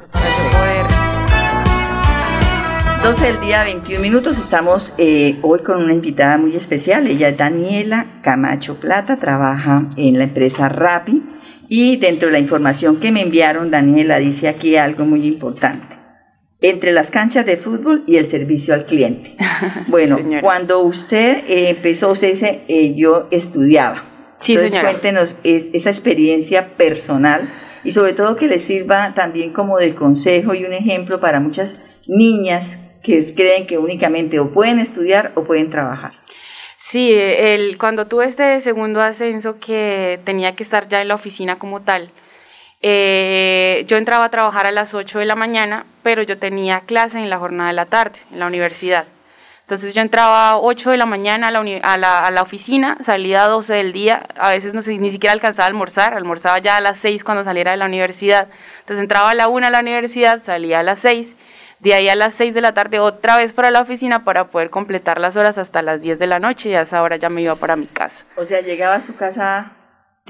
12 3.02 3.32
del 3.32 3.40
día, 3.40 3.64
21 3.64 4.00
minutos. 4.00 4.38
Estamos 4.38 4.94
eh, 4.98 5.36
hoy 5.42 5.60
con 5.64 5.82
una 5.82 5.92
invitada 5.92 6.38
muy 6.38 6.54
especial. 6.54 7.08
Ella 7.08 7.30
es 7.30 7.36
Daniela 7.36 8.06
Camacho 8.22 8.76
Plata, 8.76 9.16
trabaja 9.16 9.88
en 9.96 10.16
la 10.16 10.24
empresa 10.24 10.68
Rappi. 10.68 11.20
Y 11.68 11.96
dentro 11.96 12.28
de 12.28 12.34
la 12.34 12.38
información 12.38 13.00
que 13.00 13.10
me 13.10 13.22
enviaron, 13.22 13.72
Daniela 13.72 14.18
dice 14.18 14.46
aquí 14.46 14.76
algo 14.76 15.04
muy 15.04 15.26
importante 15.26 15.99
entre 16.60 16.92
las 16.92 17.10
canchas 17.10 17.46
de 17.46 17.56
fútbol 17.56 18.04
y 18.06 18.16
el 18.16 18.28
servicio 18.28 18.74
al 18.74 18.86
cliente. 18.86 19.34
Bueno, 19.88 20.18
cuando 20.40 20.80
usted 20.80 21.44
eh, 21.46 21.70
empezó, 21.70 22.10
usted 22.10 22.30
dice, 22.30 22.60
eh, 22.68 22.94
yo 22.96 23.28
estudiaba. 23.30 24.04
Sí, 24.40 24.54
Entonces 24.54 24.80
cuéntenos 24.80 25.36
esa 25.44 25.90
experiencia 25.90 26.68
personal 26.68 27.48
y 27.84 27.92
sobre 27.92 28.14
todo 28.14 28.36
que 28.36 28.46
le 28.46 28.58
sirva 28.58 29.12
también 29.14 29.52
como 29.52 29.78
de 29.78 29.94
consejo 29.94 30.54
y 30.54 30.64
un 30.64 30.72
ejemplo 30.72 31.20
para 31.20 31.40
muchas 31.40 31.78
niñas 32.06 32.78
que 33.02 33.20
creen 33.34 33.66
que 33.66 33.78
únicamente 33.78 34.38
o 34.38 34.50
pueden 34.50 34.78
estudiar 34.78 35.32
o 35.34 35.44
pueden 35.44 35.70
trabajar. 35.70 36.12
Sí, 36.78 37.12
el, 37.12 37.76
cuando 37.76 38.06
tuve 38.06 38.24
este 38.24 38.58
segundo 38.62 39.02
ascenso 39.02 39.58
que 39.58 40.20
tenía 40.24 40.54
que 40.54 40.62
estar 40.62 40.88
ya 40.88 41.02
en 41.02 41.08
la 41.08 41.14
oficina 41.14 41.58
como 41.58 41.82
tal, 41.82 42.10
eh, 42.82 43.84
yo 43.86 43.96
entraba 43.96 44.24
a 44.24 44.30
trabajar 44.30 44.66
a 44.66 44.70
las 44.70 44.94
8 44.94 45.18
de 45.18 45.26
la 45.26 45.34
mañana, 45.34 45.84
pero 46.02 46.22
yo 46.22 46.38
tenía 46.38 46.80
clase 46.80 47.18
en 47.18 47.30
la 47.30 47.38
jornada 47.38 47.68
de 47.68 47.74
la 47.74 47.86
tarde, 47.86 48.18
en 48.32 48.38
la 48.38 48.46
universidad. 48.46 49.06
Entonces 49.62 49.94
yo 49.94 50.02
entraba 50.02 50.50
a 50.50 50.58
8 50.58 50.90
de 50.90 50.96
la 50.96 51.06
mañana 51.06 51.48
a 51.48 51.50
la, 51.52 51.60
a 51.60 51.96
la, 51.96 52.18
a 52.18 52.30
la 52.32 52.42
oficina, 52.42 52.96
salía 53.00 53.44
a 53.44 53.48
12 53.48 53.72
del 53.72 53.92
día, 53.92 54.26
a 54.36 54.50
veces 54.50 54.74
no 54.74 54.82
sé, 54.82 54.98
ni 54.98 55.10
siquiera 55.10 55.32
alcanzaba 55.32 55.66
a 55.66 55.68
almorzar, 55.68 56.14
almorzaba 56.14 56.58
ya 56.58 56.78
a 56.78 56.80
las 56.80 56.96
6 56.98 57.22
cuando 57.22 57.44
saliera 57.44 57.70
de 57.70 57.76
la 57.76 57.86
universidad. 57.86 58.48
Entonces 58.80 59.02
entraba 59.02 59.30
a 59.30 59.34
la 59.34 59.46
1 59.46 59.66
a 59.66 59.70
la 59.70 59.78
universidad, 59.78 60.42
salía 60.42 60.80
a 60.80 60.82
las 60.82 60.98
6, 61.00 61.36
de 61.78 61.94
ahí 61.94 62.08
a 62.08 62.16
las 62.16 62.34
6 62.34 62.52
de 62.52 62.60
la 62.62 62.74
tarde 62.74 62.98
otra 62.98 63.36
vez 63.36 63.52
para 63.52 63.70
la 63.70 63.80
oficina 63.80 64.24
para 64.24 64.48
poder 64.48 64.70
completar 64.70 65.20
las 65.20 65.36
horas 65.36 65.56
hasta 65.56 65.82
las 65.82 66.00
10 66.00 66.18
de 66.18 66.26
la 66.26 66.40
noche 66.40 66.70
y 66.70 66.74
a 66.74 66.82
esa 66.82 67.00
hora 67.02 67.16
ya 67.16 67.28
me 67.28 67.42
iba 67.42 67.54
para 67.54 67.76
mi 67.76 67.86
casa. 67.86 68.24
O 68.36 68.44
sea, 68.44 68.62
llegaba 68.62 68.96
a 68.96 69.00
su 69.00 69.14
casa 69.14 69.70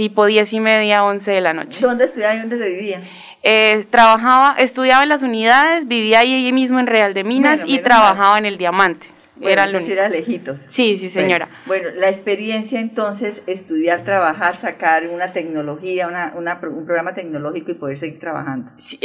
tipo 0.01 0.25
diez 0.25 0.51
y 0.55 0.61
media, 0.61 1.05
once 1.05 1.31
de 1.31 1.43
la 1.43 1.53
noche. 1.53 1.79
¿Dónde 1.83 2.07
estudiaba 2.07 2.35
y 2.35 2.39
dónde 2.39 2.57
se 2.57 2.71
vivía? 2.71 3.03
Eh, 3.43 3.85
trabajaba, 3.91 4.55
estudiaba 4.57 5.03
en 5.03 5.11
las 5.11 5.23
unidades, 5.23 5.87
vivía 5.87 6.21
ahí 6.21 6.51
mismo 6.55 6.81
en 6.81 6.87
Real 6.87 7.13
de 7.13 7.23
Minas 7.23 7.65
y 7.67 7.81
trabajaba 7.81 8.39
en 8.39 8.47
el 8.47 8.57
Diamante. 8.57 9.09
era, 9.43 9.65
era 9.65 10.09
lejitos. 10.09 10.61
Sí, 10.71 10.97
sí, 10.97 11.11
señora. 11.11 11.51
Bueno, 11.67 11.91
la 11.91 12.09
experiencia 12.09 12.81
entonces, 12.81 13.43
estudiar, 13.47 14.03
trabajar, 14.03 14.57
sacar 14.57 15.07
una 15.07 15.35
tecnología, 15.35 16.09
una, 16.09 16.33
un 16.35 16.87
programa 16.87 17.13
tecnológico 17.13 17.71
y 17.71 17.75
poder 17.75 17.99
seguir 17.99 18.21
trabajando. 18.21 18.71
Sí, 18.79 18.99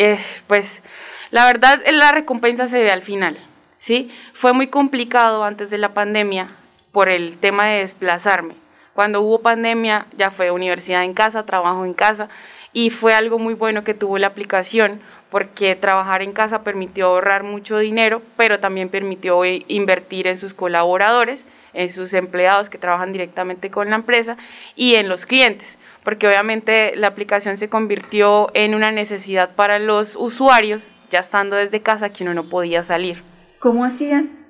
pues 0.47 0.81
la 1.29 1.45
verdad, 1.45 1.81
la 1.91 2.13
recompensa 2.13 2.69
se 2.69 2.81
ve 2.81 2.89
al 2.89 3.01
final. 3.01 3.37
¿sí? 3.79 4.09
Fue 4.33 4.53
muy 4.53 4.67
complicado 4.67 5.43
antes 5.43 5.69
de 5.69 5.77
la 5.77 5.93
pandemia 5.93 6.51
por 6.93 7.09
el 7.09 7.37
tema 7.37 7.65
de 7.65 7.79
desplazarme 7.79 8.55
cuando 8.95 9.21
hubo 9.21 9.39
pandemia 9.39 10.07
ya 10.17 10.31
fue 10.31 10.51
universidad 10.51 11.03
en 11.03 11.13
casa, 11.13 11.45
trabajo 11.45 11.83
en 11.83 11.93
casa 11.93 12.29
y 12.71 12.89
fue 12.89 13.13
algo 13.13 13.37
muy 13.37 13.53
bueno 13.53 13.83
que 13.83 13.93
tuvo 13.93 14.17
la 14.17 14.27
aplicación 14.27 15.01
porque 15.29 15.75
trabajar 15.75 16.21
en 16.21 16.31
casa 16.31 16.63
permitió 16.63 17.07
ahorrar 17.07 17.43
mucho 17.43 17.77
dinero, 17.77 18.21
pero 18.37 18.61
también 18.61 18.87
permitió 18.87 19.43
invertir 19.43 20.27
en 20.27 20.37
sus 20.37 20.53
colaboradores, 20.53 21.45
en 21.73 21.89
sus 21.89 22.13
empleados 22.13 22.69
que 22.69 22.77
trabajan 22.77 23.11
directamente 23.11 23.69
con 23.69 23.89
la 23.89 23.97
empresa 23.97 24.37
y 24.77 24.95
en 24.95 25.09
los 25.09 25.25
clientes, 25.25 25.77
porque 26.05 26.29
obviamente 26.29 26.95
la 26.95 27.07
aplicación 27.07 27.57
se 27.57 27.67
convirtió 27.67 28.49
en 28.53 28.73
una 28.75 28.93
necesidad 28.93 29.55
para 29.55 29.77
los 29.77 30.15
usuarios, 30.15 30.93
ya 31.11 31.19
estando 31.19 31.57
desde 31.57 31.81
casa 31.81 32.11
que 32.11 32.23
uno 32.23 32.33
no 32.33 32.49
podía 32.49 32.85
salir. 32.85 33.21
¿Cómo 33.59 33.83
hacían? 33.83 34.44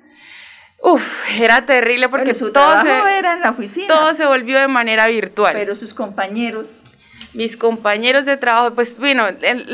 Uf, 0.80 1.30
era 1.40 1.64
terrible 1.66 2.08
porque 2.08 2.34
su 2.34 2.52
todo 2.52 2.82
se, 2.82 3.18
era 3.18 3.34
en 3.34 3.40
la 3.40 3.50
oficina. 3.50 3.86
Todo 3.88 4.14
se 4.14 4.26
volvió 4.26 4.58
de 4.60 4.68
manera 4.68 5.06
virtual. 5.06 5.54
Pero 5.54 5.74
sus 5.74 5.94
compañeros 5.94 6.80
mis 7.36 7.56
compañeros 7.56 8.24
de 8.24 8.36
trabajo, 8.36 8.74
pues 8.74 8.98
bueno, 8.98 9.24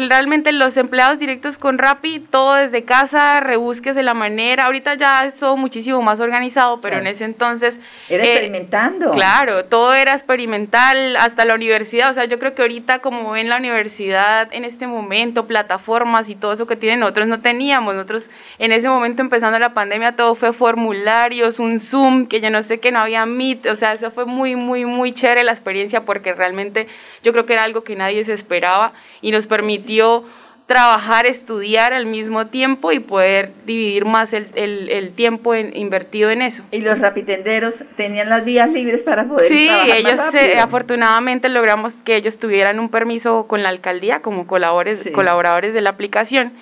realmente 0.09 0.53
los 0.53 0.77
empleados 0.77 1.21
directos 1.21 1.59
con 1.59 1.79
Rappi, 1.79 2.19
todo 2.19 2.55
desde 2.55 2.85
casa, 2.85 3.41
rebúsquese 3.41 4.03
la 4.03 4.15
manera, 4.15 4.67
ahorita 4.67 4.95
ya 4.95 5.25
es 5.25 5.35
todo 5.35 5.57
muchísimo 5.57 6.03
más 6.03 6.21
organizado, 6.21 6.81
pero 6.81 6.99
en 6.99 7.07
ese 7.07 7.25
entonces... 7.25 7.79
Era 8.09 8.25
eh, 8.25 8.33
experimentando. 8.33 9.13
Claro, 9.13 9.65
todo 9.67 9.95
era 9.95 10.13
experimental, 10.13 11.17
hasta 11.17 11.45
la 11.45 11.55
universidad, 11.55 12.11
o 12.11 12.15
sea, 12.15 12.25
yo 12.25 12.39
creo 12.39 12.55
que 12.55 12.63
ahorita 12.63 12.99
como 12.99 13.31
ven 13.31 13.49
la 13.49 13.59
universidad 13.59 14.49
en 14.53 14.65
este 14.65 14.87
momento, 14.87 15.47
plataformas 15.47 16.29
y 16.29 16.35
todo 16.35 16.53
eso 16.53 16.67
que 16.67 16.77
tienen, 16.77 17.01
nosotros 17.01 17.29
no 17.29 17.41
teníamos, 17.41 17.95
nosotros 17.95 18.29
en 18.59 18.73
ese 18.73 18.89
momento 18.89 19.23
empezando 19.23 19.59
la 19.59 19.73
pandemia 19.73 20.17
todo 20.17 20.35
fue 20.35 20.53
formularios, 20.53 21.61
un 21.61 21.79
Zoom, 21.79 22.27
que 22.27 22.41
yo 22.41 22.51
no 22.51 22.63
sé 22.63 22.81
que 22.81 22.91
no 22.91 22.99
había 22.99 23.25
Meet, 23.25 23.67
o 23.67 23.77
sea, 23.77 23.93
eso 23.93 24.11
fue 24.11 24.27
muy, 24.27 24.57
muy, 24.57 24.85
muy 24.85 25.13
chévere 25.13 25.45
la 25.45 25.53
experiencia 25.53 26.05
porque 26.05 26.33
realmente 26.35 26.89
yo 27.23 27.33
creo 27.33 27.47
que 27.47 27.52
era 27.53 27.65
algo 27.65 27.85
que 27.85 27.97
nadie 27.97 28.25
se 28.25 28.33
esperaba 28.33 28.93
y 29.21 29.31
nos 29.31 29.47
permitió 29.47 30.25
trabajar, 30.67 31.27
estudiar 31.27 31.93
al 31.93 32.07
mismo 32.07 32.47
tiempo 32.47 32.93
y 32.93 33.01
poder 33.01 33.53
dividir 33.67 34.05
más 34.05 34.33
el, 34.33 34.49
el, 34.55 35.13
tiempo 35.13 35.55
invertido 35.55 36.31
en 36.31 36.41
eso. 36.41 36.63
¿Y 36.71 36.81
los 36.81 36.99
rapitenderos 36.99 37.85
tenían 37.97 38.31
las 38.31 38.45
vías 38.45 38.71
libres 38.71 39.03
para 39.03 39.25
poder 39.25 39.49
sí, 39.49 39.69
ellos 39.69 40.21
afortunadamente 40.59 41.49
logramos 41.49 41.97
que 41.97 42.17
ellos 42.17 42.39
tuvieran 42.39 42.79
un 42.79 42.89
permiso 42.89 43.47
con 43.49 43.63
la 43.63 43.69
alcaldía 43.69 44.23
como 44.23 44.47
colaboradores, 44.47 45.11
colaboradores 45.13 45.75
de 45.75 45.83
la 45.83 45.91
aplicación 45.91 46.53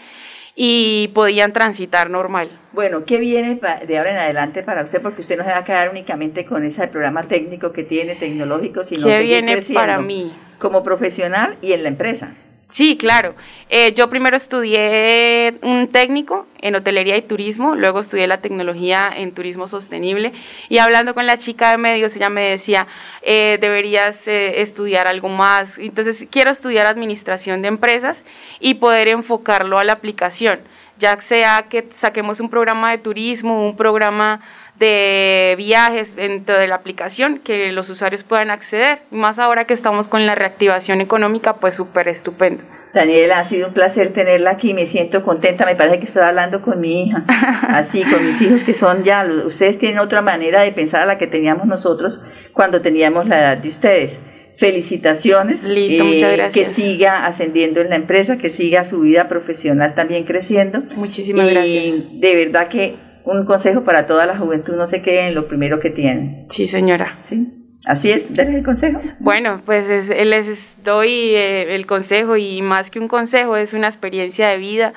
y 0.63 1.09
podían 1.15 1.55
transitar 1.55 2.11
normal. 2.11 2.51
Bueno, 2.73 3.07
¿qué 3.07 3.17
viene 3.17 3.59
de 3.87 3.97
ahora 3.97 4.11
en 4.11 4.19
adelante 4.19 4.63
para 4.63 4.83
usted? 4.83 5.01
Porque 5.01 5.23
usted 5.23 5.39
no 5.39 5.45
se 5.45 5.49
va 5.49 5.57
a 5.57 5.65
quedar 5.65 5.89
únicamente 5.89 6.45
con 6.45 6.63
ese 6.65 6.87
programa 6.87 7.23
técnico 7.23 7.73
que 7.73 7.83
tiene, 7.83 8.15
tecnológico, 8.15 8.85
sino 8.85 9.07
¿Qué 9.07 9.21
viene 9.21 9.59
para 9.73 10.01
mí? 10.03 10.35
como 10.59 10.83
profesional 10.83 11.57
y 11.63 11.73
en 11.73 11.83
la 11.83 11.89
empresa. 11.89 12.35
Sí, 12.71 12.97
claro. 12.97 13.35
Eh, 13.69 13.93
yo 13.95 14.09
primero 14.09 14.37
estudié 14.37 15.59
un 15.63 15.89
técnico 15.89 16.47
en 16.61 16.77
hotelería 16.77 17.17
y 17.17 17.23
turismo, 17.23 17.75
luego 17.75 18.01
estudié 18.01 18.29
la 18.29 18.41
tecnología 18.41 19.11
en 19.15 19.33
turismo 19.33 19.67
sostenible 19.67 20.33
y 20.69 20.79
hablando 20.79 21.15
con 21.15 21.27
la 21.27 21.39
chica 21.39 21.71
de 21.71 21.79
medios, 21.79 22.15
ella 22.15 22.31
me 22.31 22.51
decía, 22.51 22.87
eh, 23.23 23.59
deberías 23.61 24.27
eh, 24.29 24.63
estudiar 24.63 25.09
algo 25.09 25.29
más. 25.29 25.79
Entonces, 25.79 26.29
quiero 26.31 26.51
estudiar 26.51 26.87
administración 26.87 27.61
de 27.61 27.69
empresas 27.69 28.25
y 28.61 28.75
poder 28.75 29.09
enfocarlo 29.09 29.79
a 29.79 29.85
la 29.85 29.95
aplicación, 29.95 30.61
ya 30.99 31.21
sea 31.21 31.67
que 31.69 31.89
saquemos 31.91 32.39
un 32.39 32.51
programa 32.51 32.93
de 32.93 32.99
turismo, 32.99 33.67
un 33.67 33.77
programa 33.77 34.41
de 34.81 35.55
viajes 35.59 36.17
dentro 36.17 36.59
de 36.59 36.67
la 36.67 36.77
aplicación 36.77 37.39
que 37.39 37.71
los 37.71 37.89
usuarios 37.91 38.25
puedan 38.25 38.51
acceder. 38.51 39.01
Más 39.11 39.39
ahora 39.39 39.67
que 39.67 39.75
estamos 39.75 40.09
con 40.09 40.27
la 40.27 40.35
reactivación 40.35 41.03
económica, 41.03 41.57
pues 41.57 41.77
súper 41.77 42.09
estupendo. 42.09 42.65
Daniela, 42.95 43.39
ha 43.39 43.45
sido 43.45 43.69
un 43.69 43.75
placer 43.75 44.13
tenerla 44.13 44.51
aquí, 44.51 44.75
me 44.75 44.87
siento 44.87 45.23
contenta, 45.23 45.65
me 45.65 45.77
parece 45.77 46.01
que 46.01 46.07
estoy 46.07 46.23
hablando 46.23 46.61
con 46.63 46.81
mi 46.81 47.05
hija, 47.05 47.25
así, 47.69 48.03
con 48.03 48.27
mis 48.27 48.41
hijos 48.41 48.65
que 48.65 48.75
son 48.75 49.05
ya, 49.05 49.25
ustedes 49.47 49.79
tienen 49.79 50.01
otra 50.01 50.23
manera 50.23 50.63
de 50.63 50.73
pensar 50.73 51.03
a 51.03 51.07
la 51.07 51.17
que 51.17 51.29
teníamos 51.29 51.67
nosotros 51.67 52.21
cuando 52.53 52.81
teníamos 52.81 53.29
la 53.29 53.39
edad 53.39 53.59
de 53.59 53.69
ustedes. 53.69 54.19
Felicitaciones, 54.57 55.65
Listo, 55.65 56.05
muchas 56.05 56.33
gracias. 56.33 56.69
que 56.69 56.75
siga 56.75 57.27
ascendiendo 57.27 57.81
en 57.81 57.91
la 57.91 57.97
empresa, 57.97 58.39
que 58.39 58.51
siga 58.51 58.85
su 58.85 59.01
vida 59.01 59.29
profesional 59.29 59.95
también 59.95 60.25
creciendo. 60.25 60.83
Muchísimas 60.97 61.49
y 61.49 61.55
gracias. 61.55 62.21
De 62.21 62.35
verdad 62.35 62.69
que 62.69 62.97
un 63.25 63.45
consejo 63.45 63.85
para 63.85 64.07
toda 64.07 64.27
la 64.27 64.37
juventud, 64.37 64.75
no 64.77 64.87
se 64.87 65.03
quede 65.03 65.29
en 65.29 65.35
lo 65.35 65.49
primero 65.49 65.81
que 65.81 65.91
tienen. 65.91 66.47
Sí, 66.51 66.69
señora. 66.69 67.19
Sí. 67.23 67.57
Así 67.85 68.11
es, 68.11 68.35
denle 68.35 68.59
el 68.59 68.65
consejo. 68.65 69.01
Bueno, 69.21 69.63
pues 69.65 70.09
les 70.09 70.85
doy 70.85 71.35
eh, 71.35 71.75
el 71.75 71.87
consejo 71.87 72.37
y 72.37 72.61
más 72.61 72.91
que 72.91 73.01
un 73.01 73.09
consejo, 73.09 73.57
es 73.57 73.73
una 73.73 73.89
experiencia 73.89 74.49
de 74.49 74.59
vida. 74.59 74.93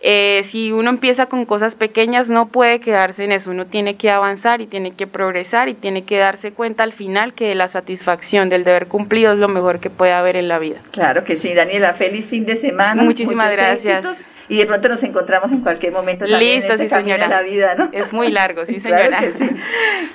Eh, 0.00 0.42
si 0.44 0.72
uno 0.72 0.90
empieza 0.90 1.26
con 1.26 1.44
cosas 1.46 1.74
pequeñas, 1.74 2.30
no 2.30 2.48
puede 2.48 2.80
quedarse 2.80 3.24
en 3.24 3.32
eso, 3.32 3.50
uno 3.50 3.66
tiene 3.66 3.96
que 3.96 4.10
avanzar 4.10 4.60
y 4.60 4.66
tiene 4.66 4.92
que 4.92 5.06
progresar 5.06 5.68
y 5.68 5.74
tiene 5.74 6.04
que 6.04 6.18
darse 6.18 6.52
cuenta 6.52 6.82
al 6.82 6.92
final 6.92 7.34
que 7.34 7.54
la 7.54 7.68
satisfacción 7.68 8.48
del 8.48 8.64
deber 8.64 8.86
cumplido 8.86 9.32
es 9.32 9.38
lo 9.38 9.48
mejor 9.48 9.80
que 9.80 9.90
puede 9.90 10.12
haber 10.12 10.36
en 10.36 10.48
la 10.48 10.58
vida. 10.58 10.80
Claro 10.92 11.24
que 11.24 11.36
sí, 11.36 11.54
Daniela, 11.54 11.94
feliz 11.94 12.28
fin 12.28 12.46
de 12.46 12.56
semana. 12.56 13.02
Muchísimas 13.02 13.56
gracias 13.56 14.28
y 14.48 14.58
de 14.58 14.66
pronto 14.66 14.88
nos 14.88 15.02
encontramos 15.02 15.50
en 15.50 15.60
cualquier 15.60 15.92
momento 15.92 16.24
también 16.24 16.56
Listo, 16.56 16.74
en 16.74 16.80
este 16.80 16.88
sí, 16.88 17.02
señora. 17.02 17.28
la 17.28 17.42
vida, 17.42 17.74
¿no? 17.76 17.88
Es 17.92 18.12
muy 18.12 18.30
largo, 18.30 18.64
sí, 18.64 18.78
señora. 18.80 19.20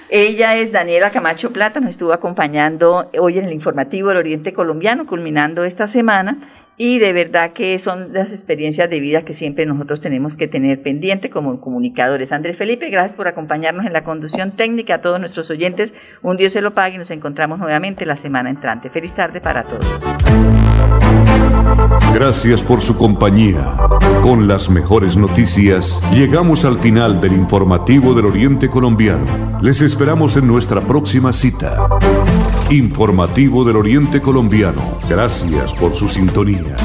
Ella 0.09 0.55
es 0.55 0.71
Daniela 0.71 1.11
Camacho 1.11 1.51
Plata, 1.51 1.79
nos 1.79 1.91
estuvo 1.91 2.13
acompañando 2.13 3.09
hoy 3.19 3.39
en 3.39 3.45
el 3.45 3.53
informativo 3.53 4.09
del 4.09 4.17
Oriente 4.17 4.53
Colombiano, 4.53 5.05
culminando 5.05 5.63
esta 5.63 5.87
semana. 5.87 6.37
Y 6.77 6.99
de 6.99 7.13
verdad 7.13 7.53
que 7.53 7.77
son 7.77 8.13
las 8.13 8.31
experiencias 8.31 8.89
de 8.89 8.99
vida 8.99 9.21
que 9.21 9.33
siempre 9.33 9.65
nosotros 9.65 10.01
tenemos 10.01 10.35
que 10.35 10.47
tener 10.47 10.81
pendiente 10.81 11.29
como 11.29 11.61
comunicadores. 11.61 12.31
Andrés 12.31 12.57
Felipe, 12.57 12.89
gracias 12.89 13.15
por 13.15 13.27
acompañarnos 13.27 13.85
en 13.85 13.93
la 13.93 14.03
conducción 14.03 14.51
técnica. 14.51 14.95
A 14.95 15.01
todos 15.01 15.19
nuestros 15.19 15.49
oyentes, 15.49 15.93
un 16.21 16.37
Dios 16.37 16.53
se 16.53 16.61
lo 16.61 16.71
pague 16.71 16.95
y 16.95 16.97
nos 16.97 17.11
encontramos 17.11 17.59
nuevamente 17.59 18.05
la 18.05 18.15
semana 18.15 18.49
entrante. 18.49 18.89
Feliz 18.89 19.13
tarde 19.13 19.41
para 19.41 19.63
todos. 19.63 20.01
Gracias 22.13 22.61
por 22.61 22.81
su 22.81 22.97
compañía. 22.97 23.77
Con 24.21 24.47
las 24.47 24.69
mejores 24.69 25.15
noticias, 25.17 25.99
llegamos 26.11 26.65
al 26.65 26.79
final 26.79 27.21
del 27.21 27.33
informativo 27.33 28.13
del 28.13 28.25
Oriente 28.25 28.69
Colombiano. 28.69 29.59
Les 29.61 29.81
esperamos 29.81 30.35
en 30.35 30.47
nuestra 30.47 30.81
próxima 30.81 31.31
cita. 31.31 31.87
Informativo 32.71 33.65
del 33.65 33.75
Oriente 33.75 34.21
Colombiano. 34.21 34.97
Gracias 35.09 35.73
por 35.73 35.93
su 35.93 36.07
sintonía. 36.07 36.77